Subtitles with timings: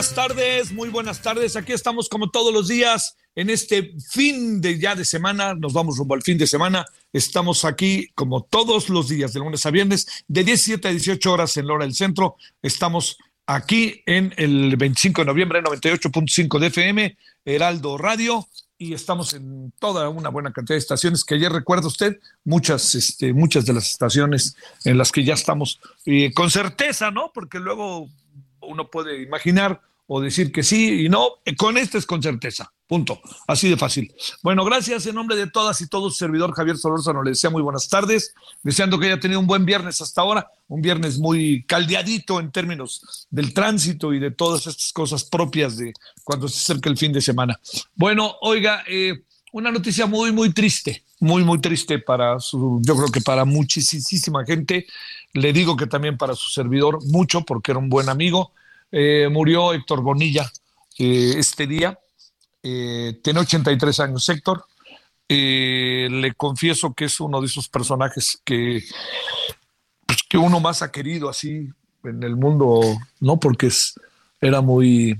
[0.00, 1.56] Buenas tardes, muy buenas tardes.
[1.56, 5.52] Aquí estamos como todos los días en este fin de ya de semana.
[5.52, 6.86] Nos vamos rumbo al fin de semana.
[7.12, 11.54] Estamos aquí como todos los días, de lunes a viernes, de 17 a 18 horas
[11.58, 12.36] en la hora del centro.
[12.62, 18.48] Estamos aquí en el 25 de noviembre, 98.5 de FM, Heraldo Radio.
[18.78, 23.34] Y estamos en toda una buena cantidad de estaciones que ayer recuerda usted, muchas, este,
[23.34, 24.56] muchas de las estaciones
[24.86, 27.32] en las que ya estamos eh, con certeza, ¿no?
[27.34, 28.08] Porque luego
[28.62, 29.82] uno puede imaginar
[30.12, 34.12] o decir que sí y no, con este es con certeza, punto, así de fácil.
[34.42, 37.88] Bueno, gracias en nombre de todas y todos, servidor Javier Solórzano le desea muy buenas
[37.88, 38.34] tardes,
[38.64, 43.28] deseando que haya tenido un buen viernes hasta ahora, un viernes muy caldeadito en términos
[43.30, 45.92] del tránsito y de todas estas cosas propias de
[46.24, 47.60] cuando se acerca el fin de semana.
[47.94, 49.22] Bueno, oiga, eh,
[49.52, 54.44] una noticia muy, muy triste, muy, muy triste para su, yo creo que para muchísima
[54.44, 54.88] gente,
[55.34, 58.50] le digo que también para su servidor mucho, porque era un buen amigo.
[58.92, 60.50] Eh, murió Héctor Bonilla
[60.98, 61.98] eh, este día,
[62.62, 64.64] eh, tiene 83 años Héctor.
[65.28, 68.82] Eh, le confieso que es uno de esos personajes que,
[70.06, 71.68] pues, que uno más ha querido así
[72.02, 72.80] en el mundo,
[73.20, 73.38] ¿no?
[73.38, 73.94] Porque es,
[74.40, 75.18] era muy,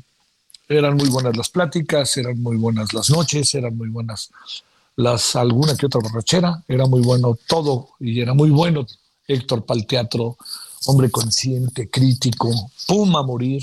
[0.69, 4.31] eran muy buenas las pláticas, eran muy buenas las noches, eran muy buenas
[4.97, 8.87] las alguna que otra borrachera, era muy bueno todo y era muy bueno
[9.27, 10.37] Héctor para el teatro,
[10.87, 12.51] hombre consciente, crítico,
[12.87, 13.63] Puma a morir,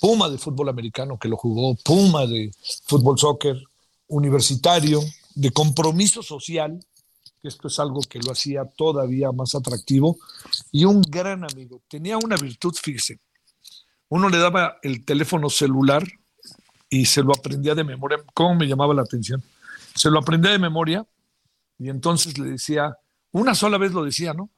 [0.00, 2.52] Puma de fútbol americano que lo jugó, Puma de
[2.84, 3.62] fútbol soccer,
[4.08, 5.00] universitario,
[5.34, 6.84] de compromiso social,
[7.40, 10.18] que esto es algo que lo hacía todavía más atractivo,
[10.70, 11.80] y un gran amigo.
[11.88, 13.18] Tenía una virtud, fíjese,
[14.08, 16.06] uno le daba el teléfono celular
[16.90, 18.22] y se lo aprendía de memoria.
[18.34, 19.42] ¿Cómo me llamaba la atención?
[19.94, 21.06] Se lo aprendía de memoria
[21.78, 22.98] y entonces le decía,
[23.30, 24.50] una sola vez lo decía, ¿no?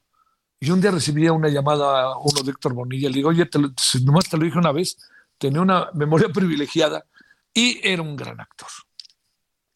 [0.65, 3.07] Y un día recibía una llamada a uno de Héctor Bonilla.
[3.07, 3.71] Le digo, oye, te lo,
[4.03, 4.97] nomás te lo dije una vez,
[5.37, 7.05] tenía una memoria privilegiada
[7.53, 8.67] y era un gran actor.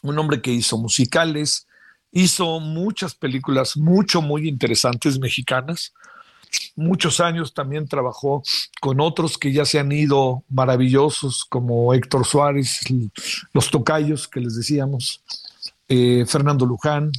[0.02, 1.68] Un hombre que hizo musicales,
[2.12, 5.94] hizo muchas películas, mucho, muy interesantes mexicanas.
[6.76, 8.42] Muchos años también trabajó
[8.82, 12.80] con otros que ya se han ido maravillosos, como Héctor Suárez,
[13.54, 15.22] los tocayos que les decíamos,
[15.88, 17.12] eh, Fernando Luján,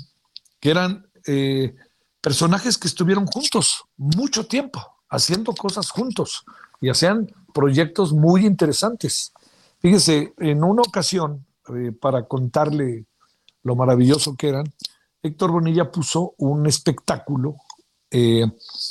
[0.58, 1.76] que eran eh,
[2.20, 6.44] personajes que estuvieron juntos mucho tiempo, haciendo cosas juntos
[6.80, 9.32] y hacían proyectos muy interesantes.
[9.78, 13.06] Fíjese, en una ocasión, eh, para contarle
[13.62, 14.72] lo maravilloso que eran,
[15.22, 17.56] Héctor Bonilla puso un espectáculo
[18.10, 18.44] eh,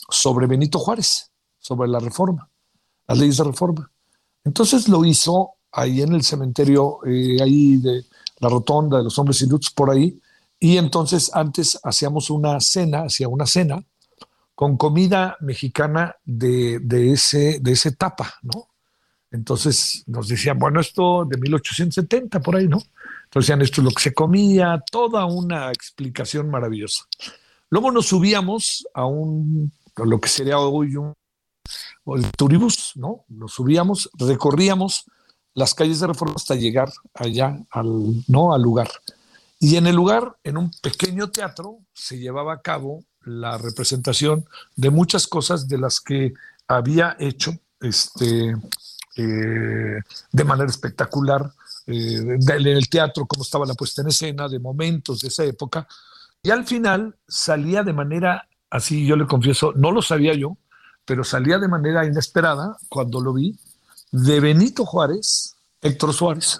[0.10, 2.50] sobre Benito Juárez, sobre la reforma,
[3.08, 3.92] las leyes de reforma.
[4.44, 8.06] Entonces lo hizo ahí en el cementerio, eh, ahí de
[8.40, 10.20] la rotonda de los hombres ilutos por ahí,
[10.60, 13.84] y entonces antes hacíamos una cena, hacía una cena
[14.56, 18.68] con comida mexicana de, de, ese, de esa etapa, ¿no?
[19.32, 22.82] Entonces nos decían, bueno, esto de 1870 por ahí, ¿no?
[23.26, 27.06] Entonces decían, esto es lo que se comía, toda una explicación maravillosa.
[27.70, 31.14] Luego nos subíamos a un, lo que sería hoy un
[32.36, 33.24] turibús, ¿no?
[33.30, 35.06] Nos subíamos, recorríamos
[35.54, 38.54] las calles de Reforma hasta llegar allá al, ¿no?
[38.54, 38.90] al lugar.
[39.60, 44.46] Y en el lugar, en un pequeño teatro, se llevaba a cabo la representación
[44.76, 46.34] de muchas cosas de las que
[46.68, 47.52] había hecho
[47.82, 48.56] este,
[49.18, 50.00] eh,
[50.32, 51.52] de manera espectacular
[51.88, 55.88] eh, en el teatro, cómo estaba la puesta en escena, de momentos de esa época.
[56.42, 60.56] Y al final salía de manera, así yo le confieso, no lo sabía yo,
[61.04, 63.58] pero salía de manera inesperada cuando lo vi,
[64.12, 66.60] de Benito Juárez, Héctor Suárez.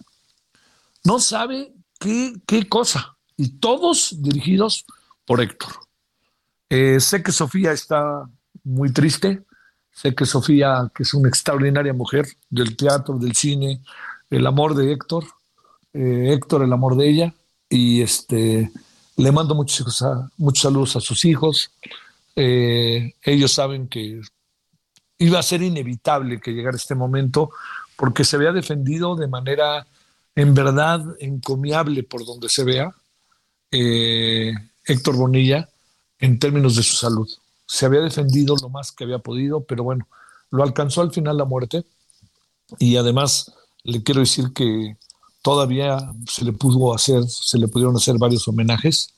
[1.06, 3.16] No sabe qué, cosa.
[3.38, 4.86] Y todos dirigidos
[5.26, 5.74] por Héctor.
[6.70, 8.28] Eh, sé que Sofía está
[8.64, 9.44] muy triste,
[9.92, 13.82] sé que Sofía, que es una extraordinaria mujer del teatro, del cine,
[14.30, 15.26] el amor de Héctor,
[15.94, 17.34] eh, Héctor el amor de ella,
[17.70, 18.72] y este,
[19.18, 20.04] le mando muchos,
[20.38, 21.72] muchos saludos a sus hijos.
[22.36, 24.22] Eh, ellos saben que
[25.18, 27.52] iba a ser inevitable que llegara este momento
[27.96, 29.86] porque se había defendido de manera
[30.40, 32.96] en verdad encomiable por donde se vea
[33.72, 35.68] Héctor Bonilla
[36.18, 37.28] en términos de su salud.
[37.68, 40.08] Se había defendido lo más que había podido, pero bueno,
[40.50, 41.84] lo alcanzó al final la muerte.
[42.78, 43.52] Y además
[43.84, 44.96] le quiero decir que
[45.42, 49.14] todavía se le pudo hacer, se le pudieron hacer varios homenajes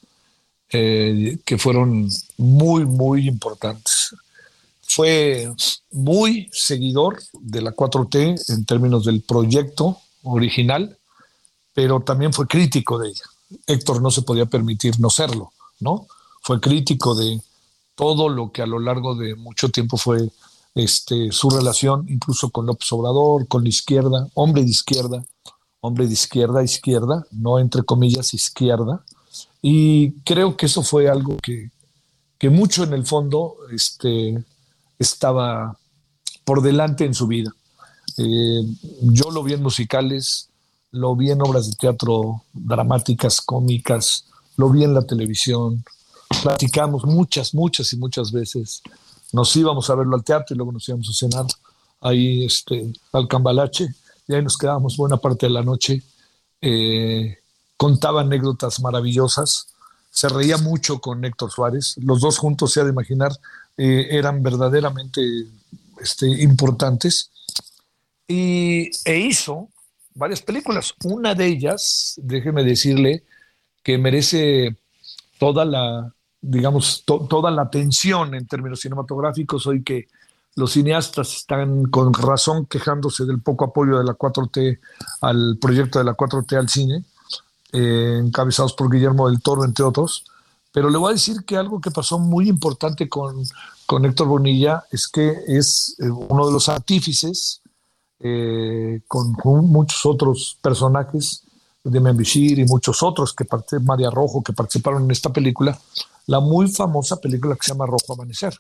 [0.72, 4.16] eh, que fueron muy, muy importantes.
[4.82, 5.54] Fue
[5.92, 10.98] muy seguidor de la 4T en términos del proyecto original,
[11.74, 13.24] pero también fue crítico de ella.
[13.68, 16.08] Héctor no se podía permitir no serlo, ¿no?
[16.42, 17.40] fue crítico de
[17.96, 20.30] todo lo que a lo largo de mucho tiempo fue
[20.74, 25.24] este, su relación, incluso con López Obrador, con la izquierda, hombre de izquierda,
[25.82, 29.04] hombre de izquierda, izquierda, no entre comillas izquierda.
[29.62, 31.70] Y creo que eso fue algo que,
[32.40, 34.44] que mucho en el fondo este,
[34.98, 35.78] estaba
[36.44, 37.54] por delante en su vida.
[38.18, 38.64] Eh,
[39.02, 40.50] yo lo vi en musicales,
[40.92, 44.26] lo vi en obras de teatro dramáticas, cómicas,
[44.58, 45.84] lo vi en la televisión,
[46.44, 48.82] platicamos muchas, muchas y muchas veces.
[49.32, 51.46] Nos íbamos a verlo al teatro y luego nos íbamos a cenar
[52.02, 53.94] ahí este, al Cambalache
[54.28, 56.04] y ahí nos quedábamos buena parte de la noche.
[56.62, 57.38] Eh,
[57.78, 59.68] contaba anécdotas maravillosas,
[60.12, 63.32] se reía mucho con Héctor Suárez, los dos juntos, se ha de imaginar,
[63.78, 65.22] eh, eran verdaderamente
[66.02, 67.32] este, importantes.
[68.28, 69.70] Y, e hizo
[70.14, 70.94] varias películas.
[71.04, 73.24] Una de ellas, déjeme decirle,
[73.84, 74.78] que merece
[75.40, 80.08] toda la, digamos, toda la atención en términos cinematográficos hoy que
[80.56, 84.80] los cineastas están con razón quejándose del poco apoyo de la 4T
[85.22, 87.06] al proyecto de la 4T al cine,
[87.72, 90.26] eh, encabezados por Guillermo del Toro, entre otros.
[90.74, 93.44] Pero le voy a decir que algo que pasó muy importante con,
[93.86, 97.61] con Héctor Bonilla es que es eh, uno de los artífices,
[98.24, 101.44] eh, con, muchos otros personajes
[101.84, 103.46] de Membishir y muchos otros que
[103.80, 105.78] María Rojo que participaron en esta película,
[106.28, 108.54] la muy famosa película que se llama Rojo Amanecer,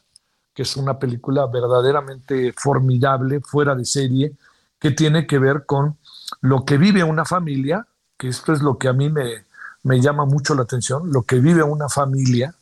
[0.53, 4.33] que es una película verdaderamente formidable, fuera de serie,
[4.79, 5.97] que tiene que ver con
[6.41, 7.85] lo que vive una familia,
[8.17, 9.45] que esto es lo que a mí me,
[9.83, 12.55] me llama mucho la atención, lo que vive una familia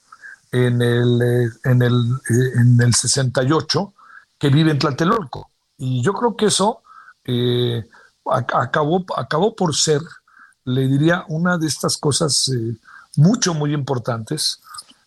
[0.51, 1.93] en el, eh, en el,
[2.29, 3.93] eh, en el 68
[4.37, 5.49] que vive en Tlatelolco.
[5.77, 6.81] Y yo creo que eso
[7.29, 7.85] eh,
[8.25, 10.01] acabó, acabó por ser,
[10.65, 12.51] le diría, una de estas cosas
[13.15, 14.59] mucho, muy importantes,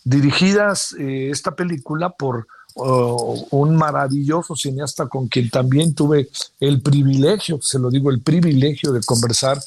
[0.04, 6.28] dirigidas eh, esta película por oh, un maravilloso cineasta con quien también tuve
[6.61, 9.58] el privilegio, se lo digo, el privilegio de conversar,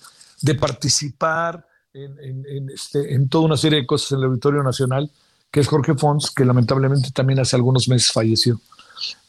[0.42, 5.10] de participar en, este, en toda una serie de cosas en el Auditorio Nacional,
[5.50, 8.60] que es Jorge Fons, que lamentablemente también hace algunos meses falleció.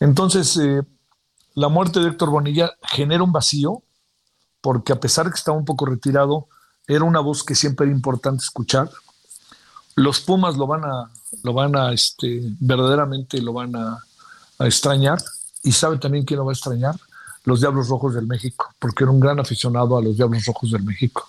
[0.01, 0.83] Entonces, eh,
[1.57, 3.83] la muerte de Héctor Bonilla genera un vacío,
[4.61, 6.47] porque a pesar de que estaba un poco retirado,
[6.87, 8.89] era una voz que siempre era importante escuchar
[9.97, 11.11] los Pumas lo van a,
[11.43, 13.99] lo van a, este, verdaderamente lo van a,
[14.61, 15.19] extrañar.
[15.65, 16.95] Y sabe también quién lo va a extrañar,
[17.45, 20.85] los Diablos Rojos del México, porque era un gran aficionado a los Diablos Rojos del
[20.85, 21.29] México.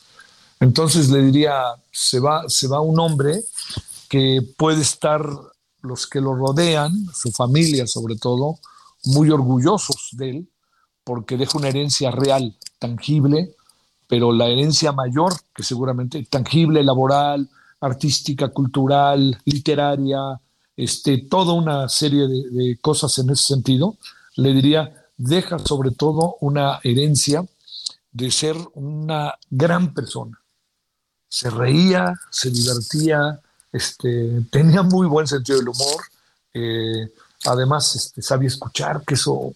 [0.59, 3.43] Entonces le diría, se va, se va un hombre
[4.07, 5.27] que puede estar
[5.81, 8.59] los que lo rodean, su familia sobre todo,
[9.05, 10.49] muy orgullosos de él,
[11.03, 13.55] porque deja una herencia real, tangible,
[14.07, 17.49] pero la herencia mayor, que seguramente tangible, laboral,
[17.81, 20.39] artística, cultural, literaria,
[20.75, 23.97] este, toda una serie de, cosas en ese sentido,
[24.35, 27.45] le diría, deja sobre todo una herencia
[28.11, 30.39] de ser una gran persona.
[31.29, 33.39] Se reía, se divertía,
[33.71, 36.03] este, tenía muy buen sentido del humor,
[36.53, 37.11] eh,
[37.45, 39.53] además este, sabía escuchar, que eso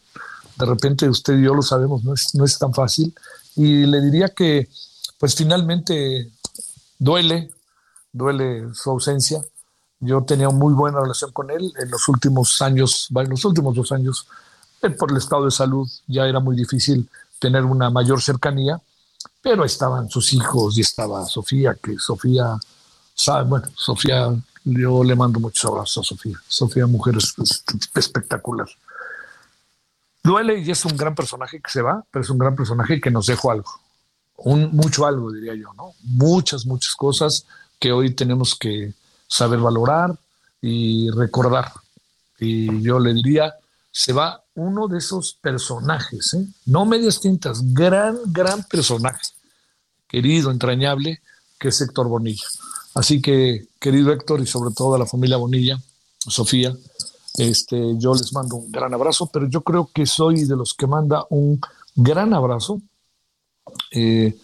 [0.58, 3.14] de repente usted y yo lo sabemos, no es, no es tan fácil,
[3.56, 4.70] y le diría que
[5.18, 6.32] pues finalmente
[6.98, 7.52] duele,
[8.12, 9.44] duele su ausencia.
[10.00, 13.92] Yo tenía muy buena relación con él en los últimos años, en los últimos dos
[13.92, 14.26] años,
[14.98, 17.08] por el estado de salud ya era muy difícil
[17.40, 18.82] tener una mayor cercanía,
[19.42, 22.58] pero estaban sus hijos y estaba Sofía, que Sofía,
[23.14, 26.42] sabe, bueno, Sofía, yo le mando muchos abrazos a Sofía.
[26.48, 27.16] Sofía, mujer
[27.96, 28.68] espectacular.
[30.24, 33.10] Duele y es un gran personaje que se va, pero es un gran personaje que
[33.10, 33.72] nos dejó algo.
[34.44, 35.94] Mucho algo, diría yo, ¿no?
[36.04, 37.46] Muchas, muchas cosas
[37.80, 38.94] que hoy tenemos que
[39.28, 40.18] saber valorar
[40.62, 41.72] y recordar.
[42.40, 43.56] Y yo le diría,
[43.92, 46.46] se va uno de esos personajes, ¿eh?
[46.66, 49.22] no medias tintas, gran, gran personaje,
[50.08, 51.22] querido, entrañable,
[51.60, 52.48] que es Héctor Bonilla.
[52.94, 55.80] Así que, querido Héctor y sobre todo a la familia Bonilla,
[56.20, 56.76] Sofía,
[57.38, 60.88] este, yo les mando un gran abrazo, pero yo creo que soy de los que
[60.88, 61.60] manda un
[61.96, 62.82] gran abrazo,
[63.92, 64.36] eh,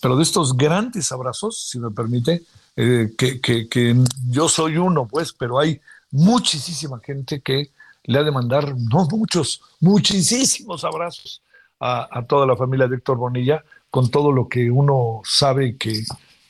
[0.00, 2.44] pero de estos grandes abrazos, si me permite,
[2.76, 3.96] eh, que, que,
[4.28, 7.70] yo soy uno, pues, pero hay muchísima gente que
[8.04, 11.42] le ha de mandar, no muchos, muchísimos abrazos
[11.80, 16.04] a, toda la familia de Héctor Bonilla con todo lo que uno sabe que,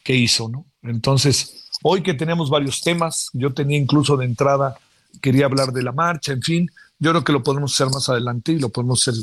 [0.05, 0.67] que hizo, ¿no?
[0.88, 4.76] Entonces, hoy que tenemos varios temas, yo tenía incluso de entrada
[5.21, 8.52] quería hablar de la marcha, en fin, yo creo que lo podemos hacer más adelante
[8.52, 9.23] y lo podemos hacer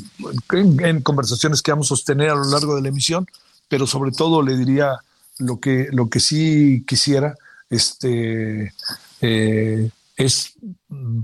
[0.52, 3.28] en, conversaciones que vamos a sostener a lo largo de la emisión,
[3.68, 4.98] pero sobre todo le diría
[5.40, 7.36] lo que, lo que sí quisiera
[7.70, 8.74] este,
[9.22, 10.54] eh, es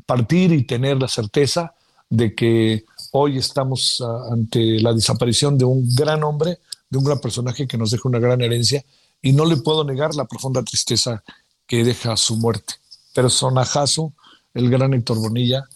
[0.06, 1.74] partir y tener la certeza
[2.10, 6.58] de que hoy estamos ante la desaparición de un gran hombre,
[6.90, 8.84] de un gran personaje que nos deja una gran herencia
[9.22, 11.24] y no le puedo negar la profunda tristeza
[11.68, 12.76] que deja su muerte.
[13.14, 14.14] Personajazo
[14.54, 15.68] el gran Héctor Bonilla.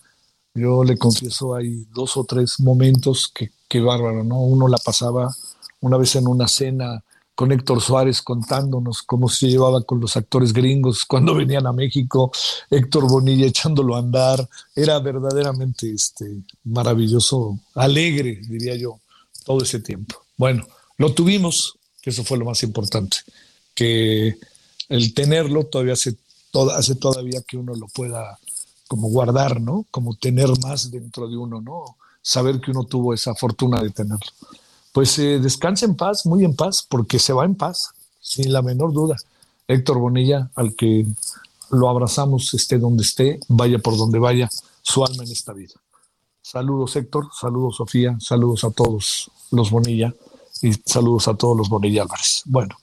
[0.53, 4.39] Yo le confieso, hay dos o tres momentos que, que bárbaro, ¿no?
[4.41, 5.33] Uno la pasaba
[5.81, 7.03] una vez en una cena
[7.35, 12.31] con Héctor Suárez contándonos cómo se llevaba con los actores gringos cuando venían a México,
[12.69, 18.99] Héctor Bonilla echándolo a andar, era verdaderamente este, maravilloso, alegre, diría yo,
[19.45, 20.21] todo ese tiempo.
[20.37, 20.63] Bueno,
[20.97, 23.17] lo tuvimos, que eso fue lo más importante,
[23.73, 24.37] que
[24.89, 26.17] el tenerlo todavía hace,
[26.75, 28.37] hace todavía que uno lo pueda
[28.89, 29.85] como guardar, ¿no?
[29.89, 31.95] Como tener más dentro de uno, ¿no?
[32.21, 34.31] Saber que uno tuvo esa fortuna de tenerlo.
[34.91, 38.61] Pues eh, descanse en paz, muy en paz, porque se va en paz, sin la
[38.61, 39.15] menor duda.
[39.65, 41.05] Héctor Bonilla, al que
[41.71, 44.49] lo abrazamos, esté donde esté, vaya por donde vaya,
[44.81, 45.73] su alma en esta vida.
[46.41, 50.13] Saludos Héctor, saludos Sofía, saludos a todos los Bonilla
[50.63, 52.41] y saludos a todos los Bonilla Álvarez.
[52.45, 52.77] Bueno,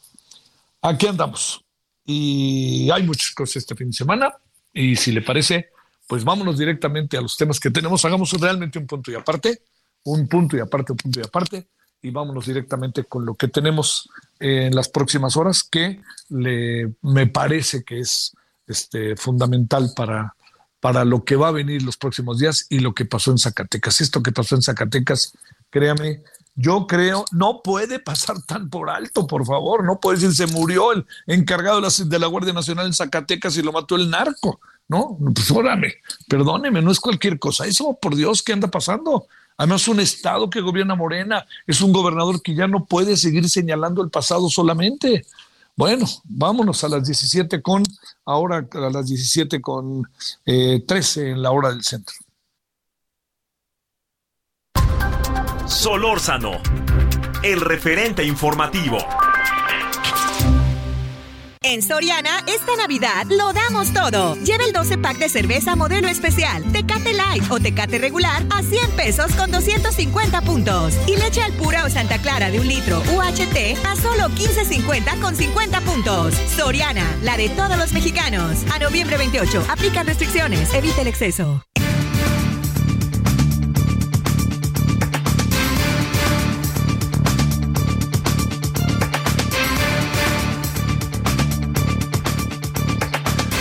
[0.82, 1.64] aquí andamos
[2.04, 4.32] y hay muchas cosas este fin de semana
[4.72, 5.70] y si le parece,
[6.06, 9.62] pues vámonos directamente a los temas que tenemos, hagamos realmente un punto y aparte,
[10.04, 11.68] un punto y aparte, un punto y aparte,
[12.02, 14.08] y vámonos directamente con lo que tenemos
[14.38, 18.34] en las próximas horas, que le, me parece que es
[18.66, 20.34] este, fundamental para,
[20.80, 24.00] para lo que va a venir los próximos días y lo que pasó en Zacatecas.
[24.00, 25.32] Esto que pasó en Zacatecas,
[25.70, 26.22] créame,
[26.54, 30.92] yo creo, no puede pasar tan por alto, por favor, no puede decir, se murió
[30.92, 34.60] el encargado de la, Guardia Nacional en Zacatecas y lo mató el narco.
[34.88, 35.94] No, pues órame,
[36.28, 37.64] perdóneme, no es cualquier cosa.
[37.64, 39.26] Eso, por Dios, ¿qué anda pasando?
[39.56, 44.02] Además, un Estado que gobierna Morena es un gobernador que ya no puede seguir señalando
[44.02, 45.24] el pasado solamente.
[45.76, 47.84] Bueno, vámonos a las 17 con,
[48.24, 50.08] ahora a las 17 con
[50.44, 50.86] 13
[51.26, 52.14] eh, en la hora del centro.
[55.70, 56.60] Solórzano,
[57.44, 58.98] el referente informativo.
[61.62, 64.34] En Soriana, esta Navidad lo damos todo.
[64.34, 68.90] Lleva el 12 pack de cerveza modelo especial, Tecate Light o Tecate regular a 100
[68.96, 70.94] pesos con 250 puntos.
[71.06, 75.36] Y leche al pura o Santa Clara de un litro UHT a solo 15.50 con
[75.36, 76.34] 50 puntos.
[76.56, 78.64] Soriana, la de todos los mexicanos.
[78.74, 81.62] A noviembre 28, aplica restricciones, evita el exceso.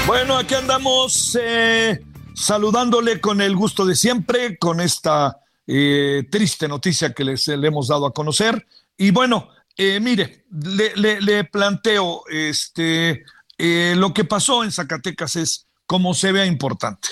[0.10, 2.00] Bueno, aquí andamos eh,
[2.34, 5.38] saludándole con el gusto de siempre, con esta
[5.68, 8.66] eh, triste noticia que les, le hemos dado a conocer.
[8.98, 13.24] Y bueno, eh, mire, le, planteo, este,
[13.60, 17.10] lo que pasó en Zacatecas es como se vea importante.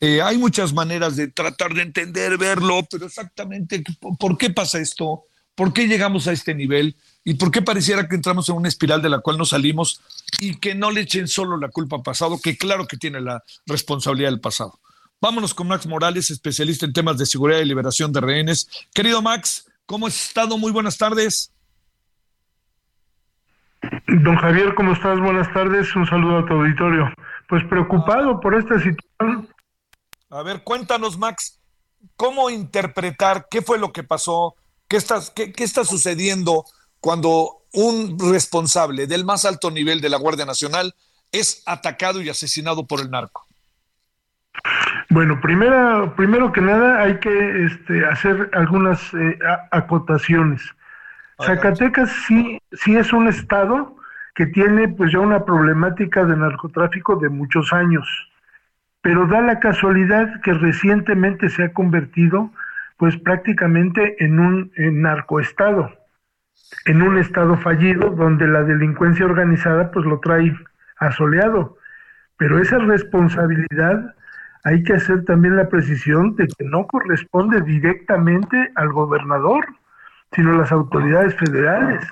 [0.00, 3.84] hay muchas maneras de tratar de entender, verlo, pero exactamente
[4.18, 8.16] por qué pasa esto, por qué llegamos a este nivel y por qué pareciera que
[8.16, 10.00] entramos en una espiral de la cual no salimos
[10.40, 13.42] y que no le echen solo la culpa al pasado, que claro que tiene la
[13.66, 14.78] responsabilidad del pasado.
[15.20, 18.68] Vámonos con Max Morales, especialista en temas de seguridad y liberación de rehenes.
[18.92, 20.58] Querido Max, ¿cómo has estado?
[20.58, 21.52] Muy buenas tardes.
[24.08, 25.20] Don Javier, ¿cómo estás?
[25.20, 27.12] Buenas tardes, un saludo a tu auditorio.
[27.48, 29.48] Pues preocupado por esta situación.
[30.30, 31.60] A ver, cuéntanos, Max,
[32.16, 34.56] ¿cómo interpretar qué fue lo que pasó?
[34.92, 36.66] ¿Qué está, qué, qué está sucediendo
[37.00, 40.92] cuando un responsable del más alto nivel de la Guardia Nacional
[41.32, 43.46] es atacado y asesinado por el narco?
[45.08, 49.38] Bueno, primero, primero que nada hay que este, hacer algunas eh,
[49.70, 50.60] acotaciones.
[51.42, 53.96] Zacatecas sí, sí es un estado
[54.34, 58.06] que tiene pues ya una problemática de narcotráfico de muchos años,
[59.00, 62.52] pero da la casualidad que recientemente se ha convertido
[63.02, 65.90] pues prácticamente en un narcoestado,
[66.84, 70.54] en un estado fallido donde la delincuencia organizada pues lo trae
[70.98, 71.78] asoleado,
[72.36, 74.14] pero esa responsabilidad
[74.62, 79.66] hay que hacer también la precisión de que no corresponde directamente al gobernador,
[80.30, 82.08] sino a las autoridades federales.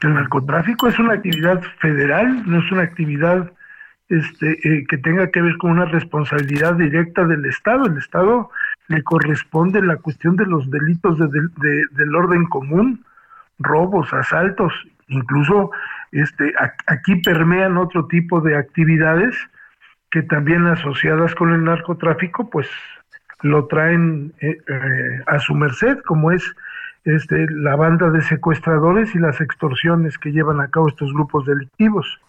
[0.00, 3.50] El narcotráfico es una actividad federal, no es una actividad
[4.08, 7.86] este, eh, que tenga que ver con una responsabilidad directa del Estado.
[7.86, 8.48] El Estado
[8.88, 13.04] le corresponde la cuestión de los delitos del orden común,
[13.58, 14.72] robos, asaltos,
[15.08, 15.70] incluso
[16.10, 16.52] este,
[16.86, 19.34] aquí permean otro tipo de actividades
[20.10, 22.68] que también asociadas con el narcotráfico, pues
[23.40, 26.44] lo traen eh, eh, a su merced, como es
[27.04, 32.20] este, la banda de secuestradores y las extorsiones que llevan a cabo estos grupos delictivos.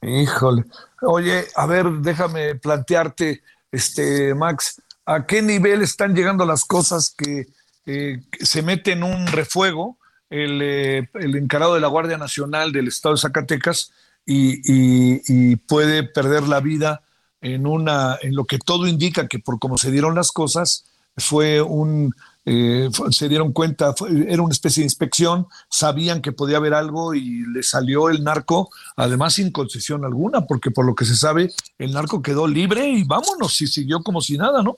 [0.00, 0.64] Híjole.
[1.02, 7.46] Oye, a ver, déjame plantearte, este, Max, ¿a qué nivel están llegando las cosas que
[7.86, 9.96] eh, se mete en un refuego
[10.28, 13.92] el, el encarado de la Guardia Nacional del Estado de Zacatecas?
[14.26, 17.02] y, puede perder la vida
[17.40, 20.84] en, una, en lo que todo indica que por cómo se dieron las cosas,
[21.16, 22.14] fue un,
[22.48, 23.92] eh, se dieron cuenta,
[24.28, 28.70] era una especie de inspección, sabían que podía haber algo y le salió el narco,
[28.96, 33.02] además sin concesión alguna, porque por lo que se sabe, el narco quedó libre y
[33.02, 34.76] vámonos, y siguió como si nada, ¿no?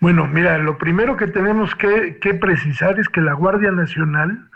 [0.00, 4.48] Bueno, mira, lo primero que tenemos que, que precisar es que la Guardia Nacional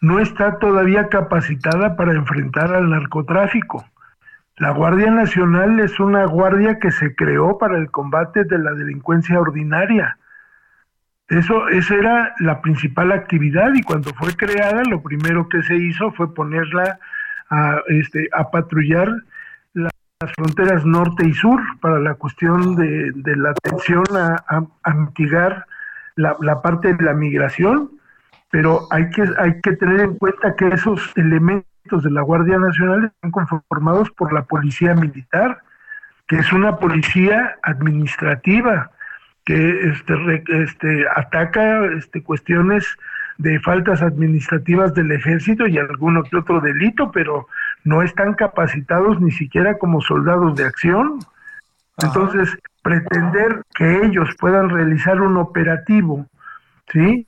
[0.00, 3.84] no está todavía capacitada para enfrentar al narcotráfico.
[4.56, 9.38] La Guardia Nacional es una guardia que se creó para el combate de la delincuencia
[9.38, 10.18] ordinaria.
[11.30, 16.10] Eso, esa era la principal actividad y cuando fue creada lo primero que se hizo
[16.10, 16.98] fue ponerla
[17.48, 19.08] a, este, a patrullar
[19.72, 19.92] las
[20.34, 25.66] fronteras norte y sur para la cuestión de, la atención a, mitigar
[26.16, 27.92] la, la, parte de la migración.
[28.50, 33.04] Pero hay que, hay que tener en cuenta que esos elementos de la Guardia Nacional
[33.04, 35.62] están conformados por la Policía Militar,
[36.26, 38.90] que es una policía administrativa
[39.50, 42.86] que este, este, ataca este, cuestiones
[43.38, 47.48] de faltas administrativas del ejército y alguno que otro delito, pero
[47.82, 51.18] no están capacitados ni siquiera como soldados de acción.
[52.00, 56.26] Entonces, pretender que ellos puedan realizar un operativo,
[56.92, 57.26] ¿sí?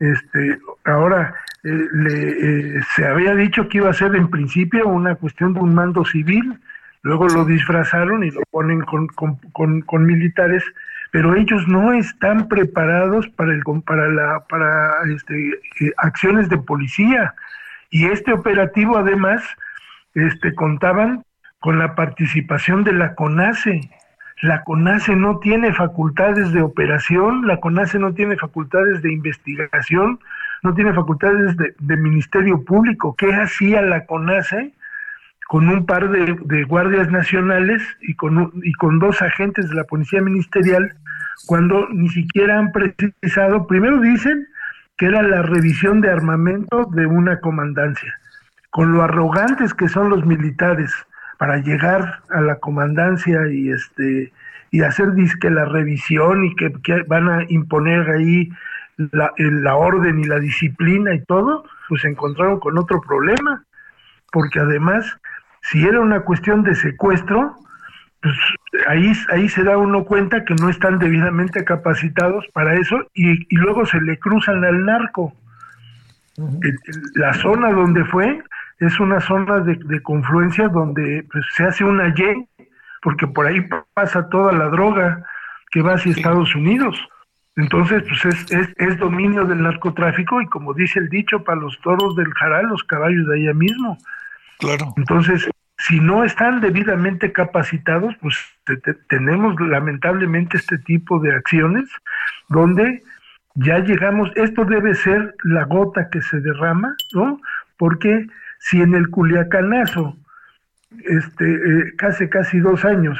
[0.00, 5.14] Este, ahora, eh, le, eh, se había dicho que iba a ser en principio una
[5.14, 6.58] cuestión de un mando civil,
[7.02, 10.64] luego lo disfrazaron y lo ponen con, con, con, militares,
[11.10, 17.34] pero ellos no están preparados para, el, para, la, para este, eh, acciones de policía.
[17.90, 19.42] Y este operativo además
[20.14, 21.24] este, contaban
[21.58, 23.90] con la participación de la CONACE,
[24.42, 30.18] la CONACE no tiene facultades de operación, la CONACE no tiene facultades de investigación,
[30.62, 33.14] no tiene facultades de, Ministerio Público.
[33.16, 34.72] ¿Qué hacía la CONACE
[35.46, 40.22] con un par de, guardias nacionales y con, y con dos agentes de la Policía
[40.22, 40.94] Ministerial
[41.46, 44.46] cuando ni siquiera han precisado, primero dicen
[44.96, 48.14] que era la revisión de armamento de una comandancia,
[48.70, 50.92] con lo arrogantes que son los militares,
[51.38, 54.30] para llegar a la comandancia y este
[54.70, 56.70] y hacer disque la revisión y que,
[57.08, 58.50] van a imponer ahí
[58.96, 63.64] la, la, orden y la disciplina y todo, pues se encontraron con otro problema,
[64.30, 65.18] porque además,
[65.62, 67.56] si era una cuestión de secuestro,
[68.22, 68.36] pues
[68.86, 73.56] ahí, ahí se da uno cuenta que no están debidamente capacitados para eso y, y
[73.56, 75.34] luego se le cruzan al narco.
[77.14, 78.42] La zona donde fue
[78.78, 82.64] es una zona de, confluencia donde pues, se hace una Y,
[83.02, 85.22] porque por ahí pasa toda la droga
[85.70, 86.96] que va hacia Estados Unidos.
[87.56, 92.16] Entonces, pues es, es, dominio del narcotráfico y como dice el dicho, para los toros
[92.16, 93.98] del jaral, los caballos de allá mismo.
[94.58, 94.94] Claro.
[94.96, 95.48] Entonces,
[95.86, 98.36] si no están debidamente capacitados, pues
[99.08, 101.88] tenemos lamentablemente este tipo de acciones
[102.48, 103.02] donde
[103.54, 107.40] ya llegamos, esto debe ser la gota que se derrama, ¿no?
[107.78, 108.26] Porque
[108.58, 110.16] si en el Culiacanazo,
[111.04, 113.18] este, eh, casi casi dos años,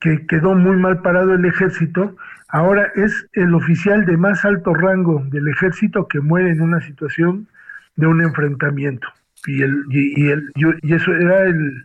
[0.00, 2.16] que quedó muy mal parado el ejército,
[2.48, 7.46] ahora es el oficial de más alto rango del ejército que muere en una situación
[7.96, 9.06] de un enfrentamiento.
[9.46, 10.50] Y, el, y, el,
[10.82, 11.84] y eso era el,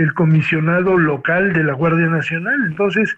[0.00, 2.58] el comisionado local de la Guardia Nacional.
[2.66, 3.16] Entonces,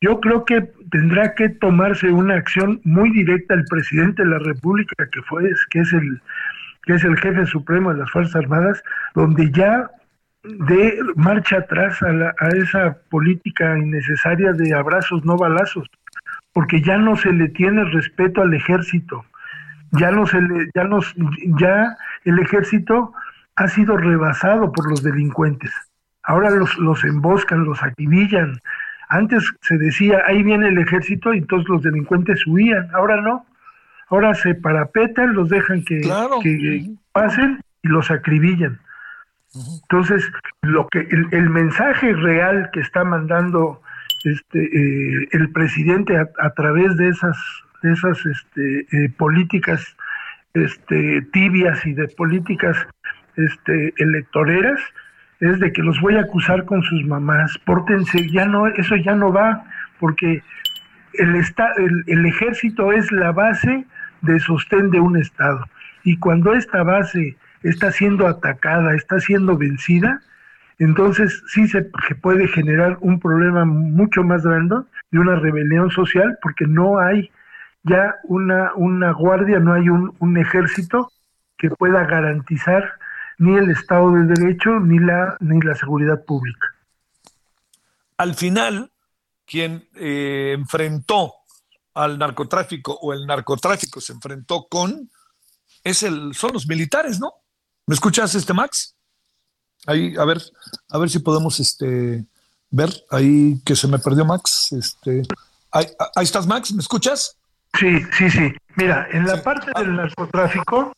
[0.00, 4.94] yo creo que tendrá que tomarse una acción muy directa el presidente de la República,
[5.12, 6.20] que fue, que es el,
[6.82, 8.82] que es el jefe supremo de las Fuerzas Armadas,
[9.14, 9.90] donde ya
[10.42, 15.88] de marcha atrás a, a esa política innecesaria de abrazos no balazos,
[16.52, 19.24] porque ya no se le tiene respeto al ejército,
[19.92, 21.14] ya no se le, ya nos,
[21.58, 23.12] ya el ejército
[23.54, 25.70] ha sido rebasado por los delincuentes.
[26.24, 28.60] Ahora los, los emboscan, los acribillan.
[29.08, 32.88] Antes se decía, ahí viene el ejército y todos los delincuentes huían.
[32.94, 33.46] Ahora no.
[34.08, 36.00] Ahora se parapetan, los dejan que,
[37.12, 38.80] pasen y los acribillan.
[39.54, 40.30] Entonces,
[40.62, 43.80] lo que el, mensaje real que está mandando
[44.24, 47.36] este eh, el presidente a, través de esas
[47.82, 49.96] de esas este, eh, políticas
[50.54, 52.76] este, tibias y de políticas
[53.36, 54.80] este, electoreras
[55.40, 59.14] es de que los voy a acusar con sus mamás, pórtense, ya no, eso ya
[59.14, 59.64] no va,
[59.98, 60.42] porque
[61.14, 63.84] el, el, el ejército es la base
[64.22, 65.64] de sostén de un Estado.
[66.02, 70.20] Y cuando esta base está siendo atacada, está siendo vencida,
[70.78, 71.82] entonces sí se
[72.20, 74.76] puede generar un problema mucho más grande
[75.10, 77.30] de una rebelión social, porque no hay
[77.84, 81.10] ya una, una guardia, no hay un ejército
[81.58, 82.94] que pueda garantizar
[83.38, 86.74] ni el Estado de Derecho ni la, ni la seguridad pública.
[88.16, 88.92] Al final,
[89.46, 91.34] quien eh, enfrentó
[91.94, 95.10] al narcotráfico o el narcotráfico se enfrentó con
[95.82, 97.32] es el son los militares, ¿no?
[97.86, 98.96] ¿Me escuchas este Max?
[99.86, 100.42] Ahí a ver,
[100.88, 102.24] a ver si podemos este
[102.70, 105.22] ver ahí que se me perdió Max, este
[105.70, 105.86] ahí,
[106.22, 107.36] estás Max, ¿me escuchas?
[107.78, 108.52] Sí, sí, sí.
[108.76, 110.92] Mira, en la parte del narcotráfico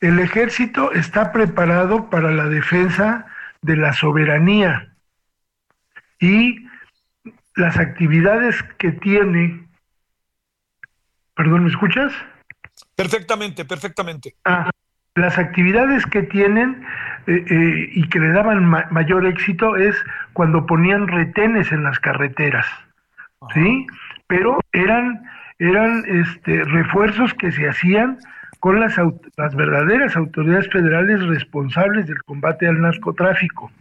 [0.00, 3.26] el ejército está preparado para la defensa
[3.62, 4.94] de la soberanía
[6.18, 6.66] y
[7.56, 9.66] las actividades que tiene.
[11.34, 12.12] Perdón, ¿me escuchas?
[12.96, 14.34] Perfectamente, perfectamente.
[14.44, 14.70] Ah,
[15.14, 16.84] las actividades que tienen
[17.26, 19.96] eh, eh, y que le daban mayor éxito es
[20.32, 22.66] cuando ponían retenes en las carreteras,
[23.52, 23.86] ¿sí?
[24.26, 25.22] Pero eran,
[25.58, 28.18] eran este, refuerzos que se hacían
[28.60, 28.94] con las,
[29.36, 33.72] las verdaderas autoridades federales responsables del combate al narcotráfico.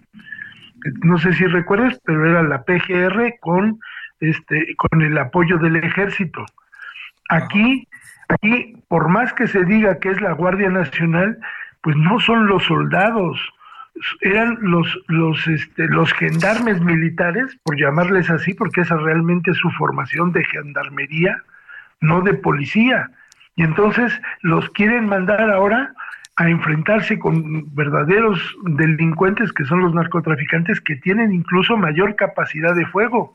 [1.03, 3.79] No sé si recuerdas, pero era la PGR con
[4.21, 6.45] este con el apoyo del ejército.
[7.29, 7.87] Aquí,
[8.29, 11.37] aquí, por más que se diga que es la Guardia Nacional,
[11.81, 13.37] pues no son los soldados,
[14.21, 19.69] eran los los este, los gendarmes militares, por llamarles así, porque esa realmente es su
[19.71, 21.43] formación de gendarmería,
[21.99, 23.11] no de policía.
[23.59, 25.93] Y entonces los quieren mandar ahora
[26.37, 32.85] a enfrentarse con verdaderos delincuentes que son los narcotraficantes que tienen incluso mayor capacidad de
[32.85, 33.33] fuego.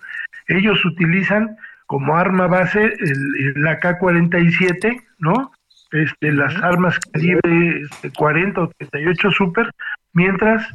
[0.49, 5.53] Ellos utilizan como arma base el, AK-47, ¿no?
[5.93, 9.71] Este, las armas calibre este, 40 o 38 super,
[10.15, 10.67] mientras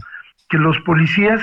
[0.47, 1.41] que los policías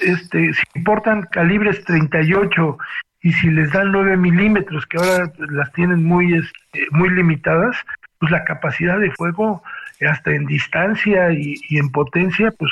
[0.00, 2.78] este, si portan calibres 38
[3.22, 7.76] y si les dan 9 milímetros, que ahora las tienen muy, este, muy limitadas,
[8.18, 9.62] pues la capacidad de fuego
[10.08, 12.70] hasta en distancia y, en potencia, pues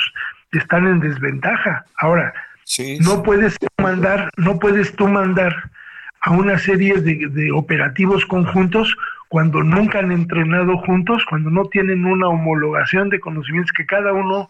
[0.51, 1.85] están en desventaja.
[1.99, 2.33] Ahora,
[3.01, 5.71] no puedes mandar, no puedes tú mandar
[6.21, 8.95] a una serie de, operativos conjuntos
[9.27, 14.49] cuando nunca han entrenado juntos, cuando no tienen una homologación de conocimientos que cada uno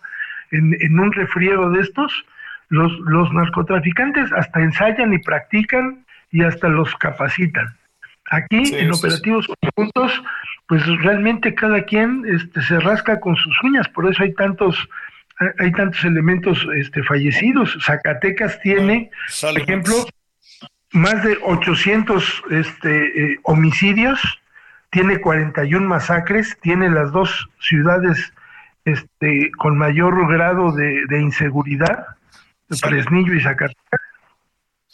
[0.52, 2.26] en, en un refriego de estos
[2.70, 7.78] los, los narcotraficantes hasta ensayan y practican y hasta los capacitan.
[8.32, 10.24] Aquí en operativos conjuntos,
[10.68, 14.90] pues realmente cada quien este, se rasca con sus uñas, por eso hay tantos
[15.60, 17.78] hay tantos elementos este, fallecidos.
[17.82, 19.94] Zacatecas tiene, por ejemplo,
[20.92, 24.20] más de 800 este, eh, homicidios,
[24.92, 28.34] tiene 41 masacres, tiene las dos ciudades
[28.86, 32.06] este, con mayor grado de, de inseguridad,
[32.70, 34.02] Fresnillo y Zacatecas.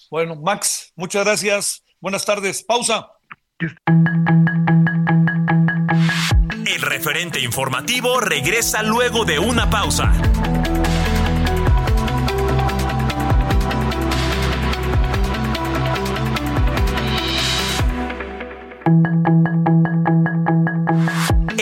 [0.10, 1.84] Bueno, Max, muchas gracias.
[2.00, 2.64] Buenas tardes.
[2.64, 3.08] Pausa.
[6.66, 10.12] El referente informativo regresa luego de una pausa.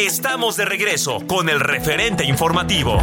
[0.09, 2.97] estamos de regreso con el referente informativo.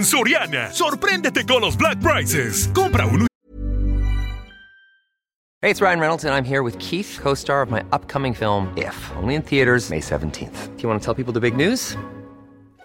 [0.00, 2.70] En Soriana, sorpréndete con los Black Prices.
[2.72, 3.26] Compra uno.
[5.60, 8.72] Hey, it's Ryan Reynolds, and I'm here with Keith, co star of my upcoming film,
[8.78, 10.74] If, only in theaters, May 17th.
[10.74, 11.98] Do you want to tell people the big news?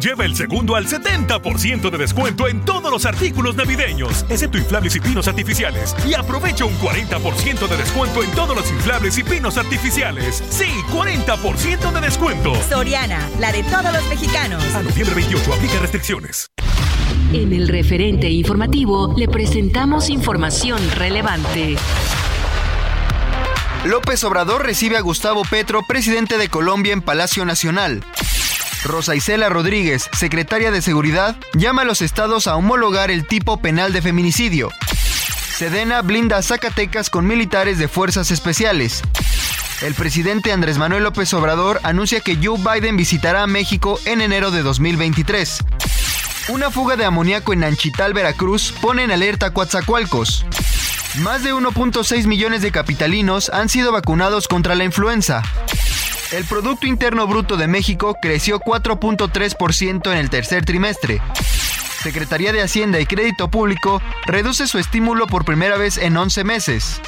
[0.00, 5.00] Lleva el segundo al 70% de descuento en todos los artículos navideños, excepto inflables y
[5.00, 5.94] pinos artificiales.
[6.06, 10.42] Y aprovecha un 40% de descuento en todos los inflables y pinos artificiales.
[10.50, 12.54] Sí, 40% de descuento.
[12.68, 14.62] Soriana, la de todos los mexicanos.
[14.74, 16.50] A noviembre 28, aplica restricciones.
[17.32, 21.76] En el referente informativo le presentamos información relevante.
[23.84, 28.02] López Obrador recibe a Gustavo Petro, presidente de Colombia, en Palacio Nacional.
[28.84, 33.92] Rosa Isela Rodríguez, secretaria de Seguridad, llama a los estados a homologar el tipo penal
[33.92, 34.70] de feminicidio.
[35.56, 39.02] Sedena blinda Zacatecas con militares de fuerzas especiales.
[39.80, 44.50] El presidente Andrés Manuel López Obrador anuncia que Joe Biden visitará a México en enero
[44.50, 45.64] de 2023.
[46.48, 50.44] Una fuga de amoníaco en Anchital, Veracruz, pone en alerta a Coatzacoalcos.
[51.20, 55.42] Más de 1.6 millones de capitalinos han sido vacunados contra la influenza.
[56.34, 61.22] El Producto Interno Bruto de México creció 4.3% en el tercer trimestre.
[62.02, 67.00] Secretaría de Hacienda y Crédito Público reduce su estímulo por primera vez en 11 meses.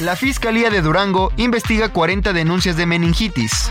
[0.00, 3.70] La Fiscalía de Durango investiga 40 denuncias de meningitis.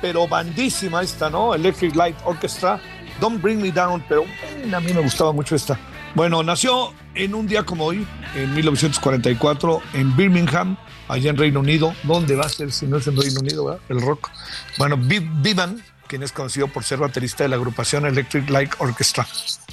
[0.00, 1.54] Pero bandísima esta, ¿no?
[1.54, 2.80] Electric Light Orchestra.
[3.20, 5.78] Don't Bring Me Down, pero mm, a mí me gustaba mucho esta.
[6.14, 10.76] Bueno, nació en un día como hoy, en 1944, en Birmingham,
[11.08, 11.94] allá en Reino Unido.
[12.04, 13.80] ¿Dónde va a ser si no es en Reino Unido, ¿verdad?
[13.88, 14.30] El rock.
[14.78, 19.26] Bueno, Vivan, quien es conocido por ser baterista de la agrupación Electric Light Orchestra.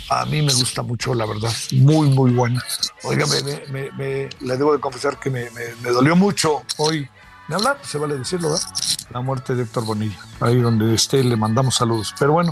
[0.10, 1.52] A mí me gusta mucho, la verdad.
[1.72, 2.64] Muy, muy buena.
[3.04, 5.50] Oiga, me, me, me, le debo de confesar que me,
[5.82, 7.08] dolió mucho hoy.
[7.48, 7.78] ¿Me habla?
[7.84, 8.68] Se vale decirlo, ¿verdad?
[9.12, 10.18] La muerte de Héctor Bonilla.
[10.40, 12.14] Ahí donde esté le mandamos saludos.
[12.18, 12.52] Pero bueno,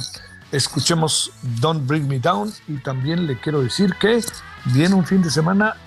[0.51, 4.23] escuchemos Don't Bring Me Down y también le quiero decir que
[4.65, 5.77] viene un fin de semana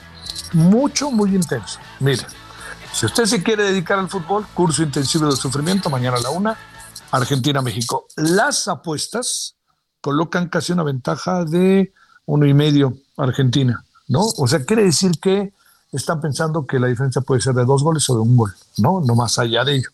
[0.52, 1.78] mucho, muy intenso.
[2.00, 2.26] Mira,
[2.92, 6.58] si usted se quiere dedicar al fútbol, curso intensivo de sufrimiento, mañana a la una,
[7.10, 8.06] Argentina-México.
[8.16, 9.56] Las apuestas
[10.00, 11.92] colocan casi una ventaja de
[12.26, 14.20] uno y medio Argentina, ¿no?
[14.38, 15.52] O sea, quiere decir que
[15.96, 19.00] están pensando que la diferencia puede ser de dos goles o de un gol, ¿no?
[19.00, 19.88] No más allá de ello.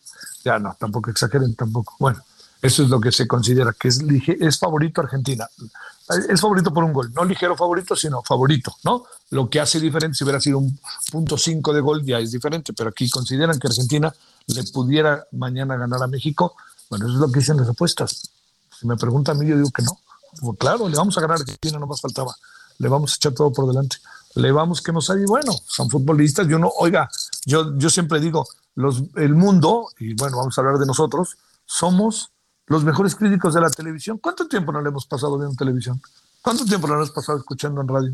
[0.45, 1.95] Ya no, tampoco exageren, tampoco.
[1.99, 2.23] Bueno,
[2.63, 4.03] eso es lo que se considera que es,
[4.41, 5.49] es favorito Argentina.
[6.29, 9.05] Es favorito por un gol, no ligero favorito, sino favorito, ¿no?
[9.31, 10.77] Lo que hace diferente, si hubiera sido un
[11.13, 14.13] punto cinco de gol, ya es diferente, pero aquí consideran que Argentina
[14.47, 16.57] le pudiera mañana ganar a México.
[16.89, 18.29] Bueno, eso es lo que dicen las apuestas.
[18.77, 20.01] Si me preguntan a mí, yo digo que no.
[20.41, 22.35] Pues claro, le vamos a ganar a Argentina, no más faltaba.
[22.79, 23.99] Le vamos a echar todo por delante.
[24.35, 26.47] Le vamos que nos hay, bueno, son futbolistas.
[26.47, 27.09] Yo no, oiga,
[27.47, 32.31] yo, yo siempre digo, los, el mundo, y bueno, vamos a hablar de nosotros, somos
[32.67, 34.19] los mejores críticos de la televisión.
[34.19, 36.01] ¿Cuánto tiempo no le hemos pasado viendo televisión?
[36.41, 38.13] ¿Cuánto tiempo no le hemos pasado escuchando en radio?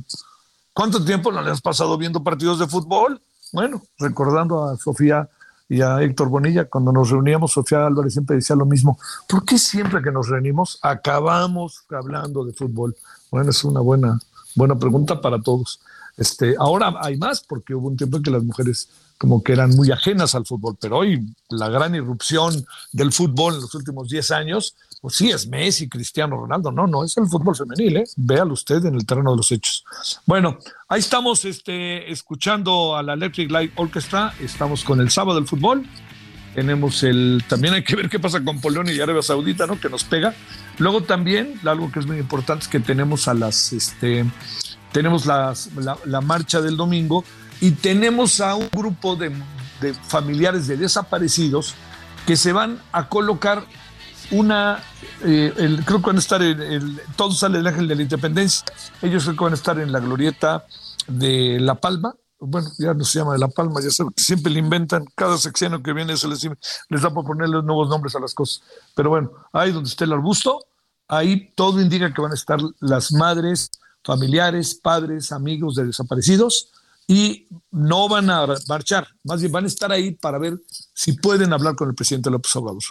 [0.72, 3.20] ¿Cuánto tiempo no le hemos pasado viendo partidos de fútbol?
[3.52, 5.29] Bueno, recordando a Sofía
[5.68, 8.98] y a Héctor Bonilla, cuando nos reuníamos, Sofía Álvarez siempre decía lo mismo.
[9.29, 12.96] ¿Por qué siempre que nos reunimos acabamos hablando de fútbol?
[13.31, 14.18] Bueno, es una buena,
[14.55, 15.81] buena pregunta para todos.
[16.16, 19.70] Este, ahora hay más, porque hubo un tiempo en que las mujeres como que eran
[19.70, 24.31] muy ajenas al fútbol, pero hoy la gran irrupción del fútbol en los últimos 10
[24.33, 28.05] años, pues sí es Messi, Cristiano Ronaldo, no, no, es el fútbol femenil, ¿eh?
[28.16, 29.85] véalo usted en el terreno de los hechos.
[30.26, 35.48] Bueno, ahí estamos este, escuchando a la Electric Light Orchestra, estamos con el sábado del
[35.48, 35.87] fútbol,
[36.55, 39.79] tenemos el, también hay que ver qué pasa con Polonia y Arabia Saudita, ¿no?
[39.79, 40.35] Que nos pega.
[40.79, 44.24] Luego también, algo que es muy importante es que tenemos a las, este,
[44.96, 45.68] tenemos las,
[46.06, 47.22] la marcha del domingo,
[47.61, 49.30] y tenemos a un grupo de,
[50.09, 51.74] familiares de desaparecidos
[52.26, 53.62] que se van a colocar
[54.30, 54.82] una,
[55.22, 55.52] eh,
[55.85, 58.64] creo que van a estar, en el, todo sale del Ángel de la Independencia,
[59.02, 60.64] ellos creo que van a estar en la glorieta
[61.09, 64.61] de La Palma, bueno, ya no se llama de La Palma, ya saben, siempre le
[64.61, 66.40] inventan, cada sexenio que viene se les,
[66.88, 68.62] da por ponerle nuevos nombres a las cosas,
[68.94, 70.59] pero bueno, ahí donde esté el arbusto,
[71.06, 73.70] ahí todo indica que van a estar las madres,
[74.06, 76.70] familiares, padres, amigos de desaparecidos,
[77.08, 80.58] y no van a marchar, más bien van a estar ahí para ver
[80.94, 82.82] si pueden hablar con el presidente López Obrador.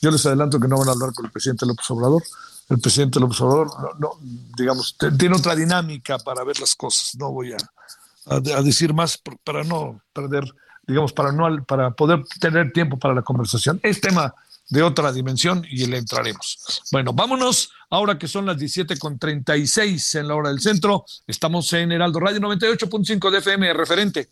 [0.00, 2.22] Yo les adelanto que no van a hablar con el presidente López Obrador.
[2.68, 4.10] El presidente López Obrador, no,
[4.56, 7.14] digamos, tiene otra dinámica para ver las cosas.
[7.16, 10.44] No voy a, decir más para no perder,
[10.86, 13.80] digamos, para, no, para poder tener tiempo para la conversación.
[13.82, 14.34] Es tema
[14.68, 16.82] de otra dimensión y le entraremos.
[16.92, 21.04] Bueno, vámonos ahora que son las 17 con 36 en la hora del centro.
[21.26, 24.28] Estamos en Heraldo Radio 98.5 de FM, referente.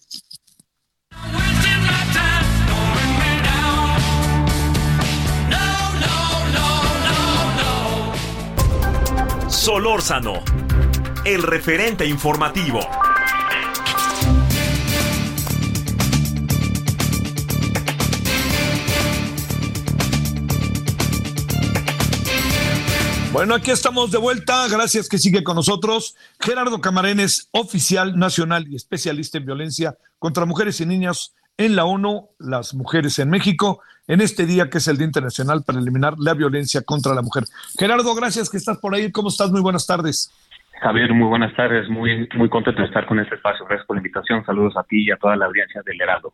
[9.49, 10.44] Solórzano,
[11.25, 12.79] el referente informativo.
[23.37, 24.66] Bueno, aquí estamos de vuelta.
[24.66, 26.16] Gracias que sigue con nosotros.
[26.40, 32.31] Gerardo Camarenes, oficial nacional y especialista en violencia contra mujeres y niñas en la ONU,
[32.38, 36.33] las mujeres en México, en este día que es el Día Internacional para eliminar la
[36.33, 37.44] violencia contra la mujer.
[37.79, 39.12] Gerardo, gracias que estás por ahí.
[39.12, 39.51] ¿Cómo estás?
[39.51, 40.33] Muy buenas tardes.
[40.81, 41.90] Javier, muy buenas tardes.
[41.90, 43.66] Muy, muy contento de estar con este espacio.
[43.66, 44.46] Gracias por la invitación.
[44.46, 46.33] Saludos a ti y a toda la audiencia del Heraldo.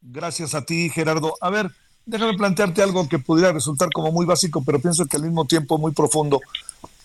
[0.00, 1.34] Gracias a ti, Gerardo.
[1.40, 1.68] A ver,
[2.06, 5.78] déjame plantearte algo que pudiera resultar como muy básico, pero pienso que al mismo tiempo
[5.78, 6.40] muy profundo.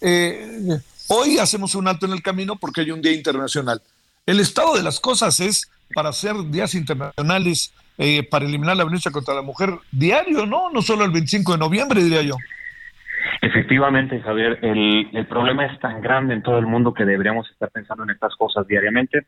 [0.01, 3.81] Eh, hoy hacemos un alto en el camino porque hay un día internacional.
[4.25, 9.11] El estado de las cosas es para hacer días internacionales eh, para eliminar la violencia
[9.11, 10.69] contra la mujer diario, ¿no?
[10.69, 12.35] No solo el 25 de noviembre, diría yo.
[13.41, 17.69] Efectivamente, Javier, el, el problema es tan grande en todo el mundo que deberíamos estar
[17.71, 19.25] pensando en estas cosas diariamente.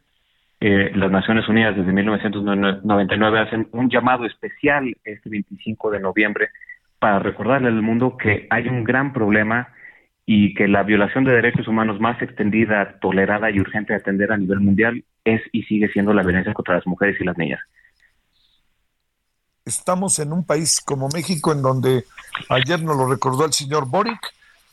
[0.62, 6.50] Eh, las Naciones Unidas desde 1999 hacen un llamado especial este 25 de noviembre
[7.00, 9.70] para recordarle al mundo que hay un gran problema
[10.26, 14.38] y que la violación de derechos humanos más extendida, tolerada y urgente de atender a
[14.38, 17.62] nivel mundial es y sigue siendo la violencia contra las mujeres y las niñas.
[19.66, 22.04] Estamos en un país como México en donde
[22.50, 24.20] ayer nos lo recordó el señor Boric,